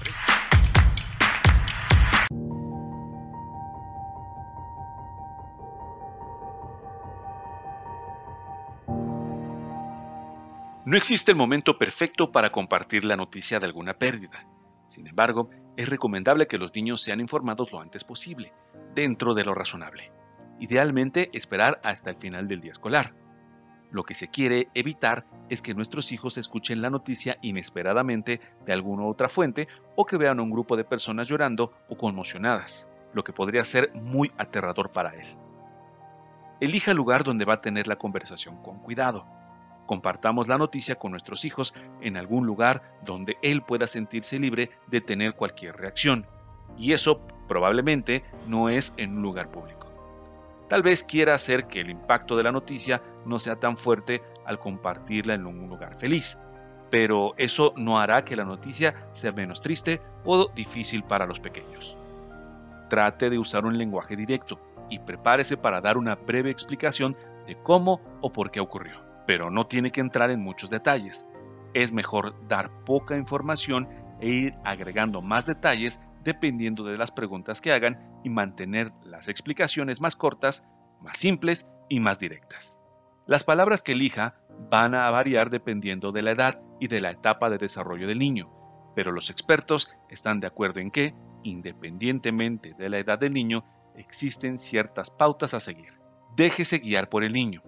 No 10.96 10.98
existe 10.98 11.30
el 11.30 11.36
momento 11.36 11.76
perfecto 11.76 12.32
para 12.32 12.48
compartir 12.48 13.04
la 13.04 13.16
noticia 13.16 13.60
de 13.60 13.66
alguna 13.66 13.98
pérdida. 13.98 14.48
Sin 14.86 15.06
embargo, 15.06 15.50
es 15.76 15.90
recomendable 15.90 16.46
que 16.46 16.56
los 16.56 16.74
niños 16.74 17.02
sean 17.02 17.20
informados 17.20 17.70
lo 17.70 17.82
antes 17.82 18.02
posible, 18.02 18.54
dentro 18.94 19.34
de 19.34 19.44
lo 19.44 19.52
razonable. 19.52 20.10
Idealmente, 20.58 21.28
esperar 21.34 21.80
hasta 21.84 22.08
el 22.08 22.16
final 22.16 22.48
del 22.48 22.60
día 22.60 22.70
escolar. 22.70 23.12
Lo 23.90 24.04
que 24.04 24.14
se 24.14 24.28
quiere 24.28 24.70
evitar 24.72 25.26
es 25.50 25.60
que 25.60 25.74
nuestros 25.74 26.12
hijos 26.12 26.38
escuchen 26.38 26.80
la 26.80 26.88
noticia 26.88 27.36
inesperadamente 27.42 28.40
de 28.64 28.72
alguna 28.72 29.04
otra 29.04 29.28
fuente 29.28 29.68
o 29.96 30.06
que 30.06 30.16
vean 30.16 30.38
a 30.38 30.42
un 30.44 30.50
grupo 30.50 30.78
de 30.78 30.84
personas 30.84 31.28
llorando 31.28 31.74
o 31.90 31.98
conmocionadas, 31.98 32.88
lo 33.12 33.22
que 33.22 33.34
podría 33.34 33.64
ser 33.64 33.92
muy 33.92 34.32
aterrador 34.38 34.92
para 34.92 35.10
él. 35.10 35.26
Elija 36.58 36.92
el 36.92 36.96
lugar 36.96 37.22
donde 37.22 37.44
va 37.44 37.52
a 37.52 37.60
tener 37.60 37.86
la 37.86 37.96
conversación 37.96 38.62
con 38.62 38.78
cuidado. 38.78 39.35
Compartamos 39.86 40.48
la 40.48 40.58
noticia 40.58 40.96
con 40.96 41.12
nuestros 41.12 41.44
hijos 41.44 41.74
en 42.00 42.16
algún 42.16 42.46
lugar 42.46 42.82
donde 43.04 43.36
él 43.42 43.62
pueda 43.62 43.86
sentirse 43.86 44.38
libre 44.38 44.70
de 44.88 45.00
tener 45.00 45.34
cualquier 45.34 45.76
reacción. 45.76 46.26
Y 46.76 46.92
eso 46.92 47.20
probablemente 47.48 48.24
no 48.46 48.68
es 48.68 48.94
en 48.96 49.16
un 49.16 49.22
lugar 49.22 49.50
público. 49.50 49.86
Tal 50.68 50.82
vez 50.82 51.04
quiera 51.04 51.34
hacer 51.34 51.68
que 51.68 51.80
el 51.80 51.90
impacto 51.90 52.36
de 52.36 52.42
la 52.42 52.52
noticia 52.52 53.00
no 53.24 53.38
sea 53.38 53.56
tan 53.56 53.76
fuerte 53.76 54.22
al 54.44 54.58
compartirla 54.58 55.34
en 55.34 55.46
un 55.46 55.68
lugar 55.68 55.96
feliz, 55.96 56.40
pero 56.90 57.34
eso 57.36 57.72
no 57.76 58.00
hará 58.00 58.24
que 58.24 58.36
la 58.36 58.44
noticia 58.44 59.08
sea 59.12 59.32
menos 59.32 59.60
triste 59.60 60.00
o 60.24 60.48
difícil 60.48 61.04
para 61.04 61.26
los 61.26 61.38
pequeños. 61.38 61.96
Trate 62.88 63.30
de 63.30 63.38
usar 63.38 63.64
un 63.64 63.78
lenguaje 63.78 64.16
directo 64.16 64.58
y 64.90 64.98
prepárese 64.98 65.56
para 65.56 65.80
dar 65.80 65.96
una 65.96 66.16
breve 66.16 66.50
explicación 66.50 67.16
de 67.46 67.56
cómo 67.62 68.00
o 68.20 68.32
por 68.32 68.50
qué 68.50 68.60
ocurrió, 68.60 69.00
pero 69.26 69.50
no 69.50 69.66
tiene 69.66 69.90
que 69.92 70.00
entrar 70.00 70.30
en 70.30 70.40
muchos 70.40 70.70
detalles. 70.70 71.26
Es 71.74 71.92
mejor 71.92 72.34
dar 72.48 72.70
poca 72.84 73.16
información 73.16 73.88
e 74.20 74.28
ir 74.28 74.54
agregando 74.64 75.20
más 75.20 75.46
detalles 75.46 76.00
dependiendo 76.24 76.84
de 76.84 76.98
las 76.98 77.12
preguntas 77.12 77.60
que 77.60 77.72
hagan 77.72 78.20
y 78.24 78.30
mantener 78.30 78.92
las 79.04 79.28
explicaciones 79.28 80.00
más 80.00 80.16
cortas, 80.16 80.66
más 81.00 81.18
simples 81.18 81.68
y 81.88 82.00
más 82.00 82.18
directas. 82.18 82.80
Las 83.26 83.44
palabras 83.44 83.82
que 83.82 83.92
elija 83.92 84.34
van 84.70 84.94
a 84.94 85.10
variar 85.10 85.50
dependiendo 85.50 86.12
de 86.12 86.22
la 86.22 86.32
edad 86.32 86.62
y 86.80 86.88
de 86.88 87.00
la 87.00 87.10
etapa 87.10 87.50
de 87.50 87.58
desarrollo 87.58 88.06
del 88.06 88.18
niño, 88.18 88.50
pero 88.94 89.12
los 89.12 89.30
expertos 89.30 89.90
están 90.08 90.40
de 90.40 90.46
acuerdo 90.46 90.80
en 90.80 90.90
que, 90.90 91.14
independientemente 91.42 92.74
de 92.78 92.88
la 92.88 92.98
edad 92.98 93.18
del 93.18 93.32
niño, 93.32 93.64
existen 93.94 94.58
ciertas 94.58 95.10
pautas 95.10 95.54
a 95.54 95.60
seguir. 95.60 96.00
Déjese 96.34 96.78
guiar 96.78 97.08
por 97.08 97.22
el 97.22 97.32
niño. 97.32 97.62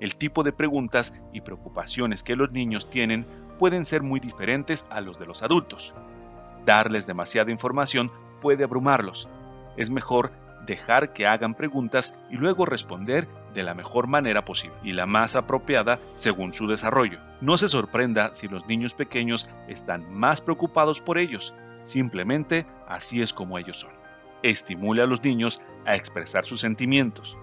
El 0.00 0.16
tipo 0.16 0.42
de 0.42 0.52
preguntas 0.52 1.14
y 1.32 1.42
preocupaciones 1.42 2.22
que 2.22 2.34
los 2.34 2.50
niños 2.50 2.88
tienen 2.88 3.26
pueden 3.58 3.84
ser 3.84 4.02
muy 4.02 4.18
diferentes 4.18 4.86
a 4.90 5.00
los 5.02 5.18
de 5.18 5.26
los 5.26 5.42
adultos. 5.42 5.94
Darles 6.64 7.06
demasiada 7.06 7.50
información 7.50 8.10
puede 8.40 8.64
abrumarlos. 8.64 9.28
Es 9.76 9.90
mejor 9.90 10.32
dejar 10.66 11.12
que 11.12 11.26
hagan 11.26 11.54
preguntas 11.54 12.18
y 12.30 12.36
luego 12.36 12.64
responder 12.64 13.28
de 13.54 13.62
la 13.62 13.74
mejor 13.74 14.06
manera 14.06 14.44
posible 14.44 14.76
y 14.82 14.92
la 14.92 15.06
más 15.06 15.36
apropiada 15.36 15.98
según 16.14 16.52
su 16.52 16.66
desarrollo. 16.66 17.18
No 17.40 17.56
se 17.56 17.68
sorprenda 17.68 18.32
si 18.32 18.48
los 18.48 18.66
niños 18.66 18.94
pequeños 18.94 19.50
están 19.68 20.12
más 20.12 20.40
preocupados 20.40 21.00
por 21.00 21.18
ellos, 21.18 21.54
simplemente 21.82 22.66
así 22.86 23.20
es 23.22 23.32
como 23.32 23.58
ellos 23.58 23.80
son. 23.80 23.90
Estimule 24.42 25.02
a 25.02 25.06
los 25.06 25.22
niños 25.22 25.62
a 25.84 25.96
expresar 25.96 26.44
sus 26.44 26.60
sentimientos. 26.60 27.36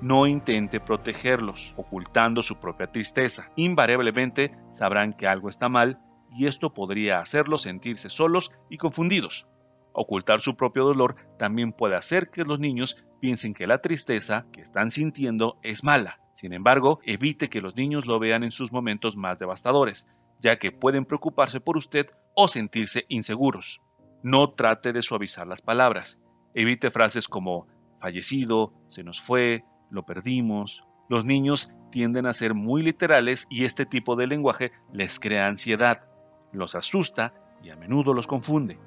No 0.00 0.26
intente 0.26 0.80
protegerlos, 0.80 1.74
ocultando 1.76 2.40
su 2.40 2.56
propia 2.56 2.86
tristeza. 2.86 3.50
Invariablemente 3.56 4.56
sabrán 4.70 5.12
que 5.12 5.26
algo 5.26 5.48
está 5.48 5.68
mal 5.68 6.00
y 6.32 6.46
esto 6.46 6.72
podría 6.72 7.18
hacerlos 7.18 7.62
sentirse 7.62 8.08
solos 8.08 8.52
y 8.70 8.78
confundidos. 8.78 9.46
Ocultar 9.92 10.40
su 10.40 10.56
propio 10.56 10.84
dolor 10.84 11.16
también 11.38 11.72
puede 11.72 11.96
hacer 11.96 12.30
que 12.30 12.44
los 12.44 12.58
niños 12.60 13.04
piensen 13.20 13.52
que 13.52 13.66
la 13.66 13.82
tristeza 13.82 14.46
que 14.52 14.62
están 14.62 14.90
sintiendo 14.90 15.58
es 15.62 15.84
mala. 15.84 16.20
Sin 16.32 16.52
embargo, 16.52 17.00
evite 17.04 17.50
que 17.50 17.60
los 17.60 17.76
niños 17.76 18.06
lo 18.06 18.18
vean 18.18 18.44
en 18.44 18.52
sus 18.52 18.72
momentos 18.72 19.16
más 19.16 19.38
devastadores, 19.38 20.08
ya 20.38 20.58
que 20.58 20.72
pueden 20.72 21.04
preocuparse 21.04 21.60
por 21.60 21.76
usted 21.76 22.06
o 22.34 22.48
sentirse 22.48 23.04
inseguros. 23.08 23.82
No 24.22 24.52
trate 24.52 24.92
de 24.92 25.02
suavizar 25.02 25.46
las 25.46 25.60
palabras. 25.60 26.22
Evite 26.54 26.90
frases 26.90 27.28
como 27.28 27.66
fallecido, 28.00 28.72
se 28.86 29.02
nos 29.02 29.20
fue, 29.20 29.64
lo 29.90 30.04
perdimos. 30.04 30.84
Los 31.08 31.24
niños 31.24 31.72
tienden 31.90 32.26
a 32.26 32.32
ser 32.32 32.54
muy 32.54 32.82
literales 32.82 33.46
y 33.50 33.64
este 33.64 33.84
tipo 33.84 34.16
de 34.16 34.26
lenguaje 34.26 34.72
les 34.92 35.18
crea 35.20 35.46
ansiedad, 35.46 36.04
los 36.52 36.74
asusta 36.74 37.34
y 37.62 37.70
a 37.70 37.76
menudo 37.76 38.14
los 38.14 38.26
confunde 38.26 38.78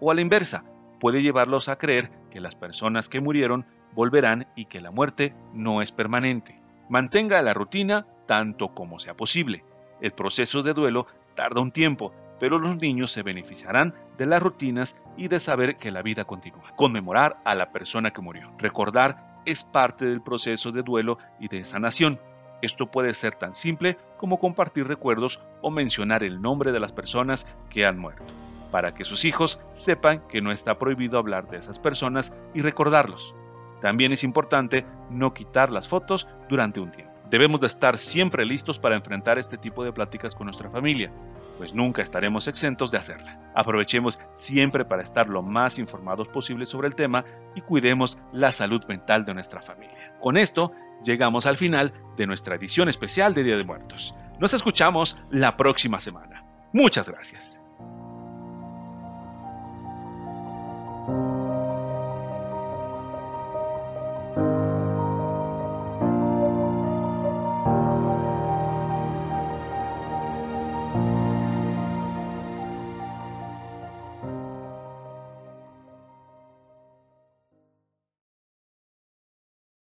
o 0.00 0.10
a 0.10 0.14
la 0.14 0.20
inversa, 0.20 0.64
puede 1.00 1.22
llevarlos 1.22 1.68
a 1.68 1.76
creer 1.76 2.10
que 2.30 2.40
las 2.40 2.56
personas 2.56 3.08
que 3.08 3.20
murieron 3.20 3.66
volverán 3.94 4.48
y 4.54 4.66
que 4.66 4.80
la 4.80 4.90
muerte 4.90 5.34
no 5.52 5.82
es 5.82 5.92
permanente. 5.92 6.60
Mantenga 6.88 7.40
la 7.42 7.54
rutina 7.54 8.06
tanto 8.26 8.74
como 8.74 8.98
sea 8.98 9.16
posible. 9.16 9.64
El 10.00 10.12
proceso 10.12 10.62
de 10.62 10.74
duelo 10.74 11.06
tarda 11.34 11.62
un 11.62 11.70
tiempo, 11.70 12.12
pero 12.38 12.58
los 12.58 12.76
niños 12.76 13.12
se 13.12 13.22
beneficiarán 13.22 13.94
de 14.18 14.26
las 14.26 14.42
rutinas 14.42 15.02
y 15.16 15.28
de 15.28 15.40
saber 15.40 15.76
que 15.76 15.90
la 15.90 16.02
vida 16.02 16.24
continúa. 16.24 16.74
Conmemorar 16.76 17.40
a 17.44 17.54
la 17.54 17.72
persona 17.72 18.10
que 18.10 18.20
murió. 18.20 18.52
Recordar 18.58 19.33
es 19.44 19.64
parte 19.64 20.06
del 20.06 20.22
proceso 20.22 20.72
de 20.72 20.82
duelo 20.82 21.18
y 21.40 21.48
de 21.48 21.64
sanación. 21.64 22.20
Esto 22.62 22.90
puede 22.90 23.12
ser 23.14 23.34
tan 23.34 23.54
simple 23.54 23.98
como 24.16 24.38
compartir 24.38 24.86
recuerdos 24.86 25.42
o 25.60 25.70
mencionar 25.70 26.22
el 26.22 26.40
nombre 26.40 26.72
de 26.72 26.80
las 26.80 26.92
personas 26.92 27.46
que 27.68 27.84
han 27.84 27.98
muerto 27.98 28.24
para 28.74 28.92
que 28.92 29.04
sus 29.04 29.24
hijos 29.24 29.60
sepan 29.72 30.26
que 30.26 30.40
no 30.40 30.50
está 30.50 30.80
prohibido 30.80 31.16
hablar 31.16 31.48
de 31.48 31.58
esas 31.58 31.78
personas 31.78 32.34
y 32.54 32.60
recordarlos. 32.60 33.36
También 33.80 34.10
es 34.10 34.24
importante 34.24 34.84
no 35.10 35.32
quitar 35.32 35.70
las 35.70 35.86
fotos 35.86 36.26
durante 36.48 36.80
un 36.80 36.90
tiempo. 36.90 37.13
Debemos 37.30 37.60
de 37.60 37.66
estar 37.66 37.98
siempre 37.98 38.44
listos 38.44 38.78
para 38.78 38.96
enfrentar 38.96 39.38
este 39.38 39.56
tipo 39.56 39.84
de 39.84 39.92
pláticas 39.92 40.34
con 40.34 40.46
nuestra 40.46 40.70
familia, 40.70 41.10
pues 41.58 41.74
nunca 41.74 42.02
estaremos 42.02 42.48
exentos 42.48 42.90
de 42.90 42.98
hacerla. 42.98 43.40
Aprovechemos 43.54 44.20
siempre 44.34 44.84
para 44.84 45.02
estar 45.02 45.28
lo 45.28 45.42
más 45.42 45.78
informados 45.78 46.28
posible 46.28 46.66
sobre 46.66 46.88
el 46.88 46.94
tema 46.94 47.24
y 47.54 47.60
cuidemos 47.60 48.18
la 48.32 48.52
salud 48.52 48.84
mental 48.88 49.24
de 49.24 49.34
nuestra 49.34 49.62
familia. 49.62 50.14
Con 50.20 50.36
esto 50.36 50.72
llegamos 51.02 51.46
al 51.46 51.56
final 51.56 51.92
de 52.16 52.26
nuestra 52.26 52.56
edición 52.56 52.88
especial 52.88 53.34
de 53.34 53.44
Día 53.44 53.56
de 53.56 53.64
Muertos. 53.64 54.14
Nos 54.38 54.54
escuchamos 54.54 55.20
la 55.30 55.56
próxima 55.56 56.00
semana. 56.00 56.44
Muchas 56.72 57.08
gracias. 57.08 57.63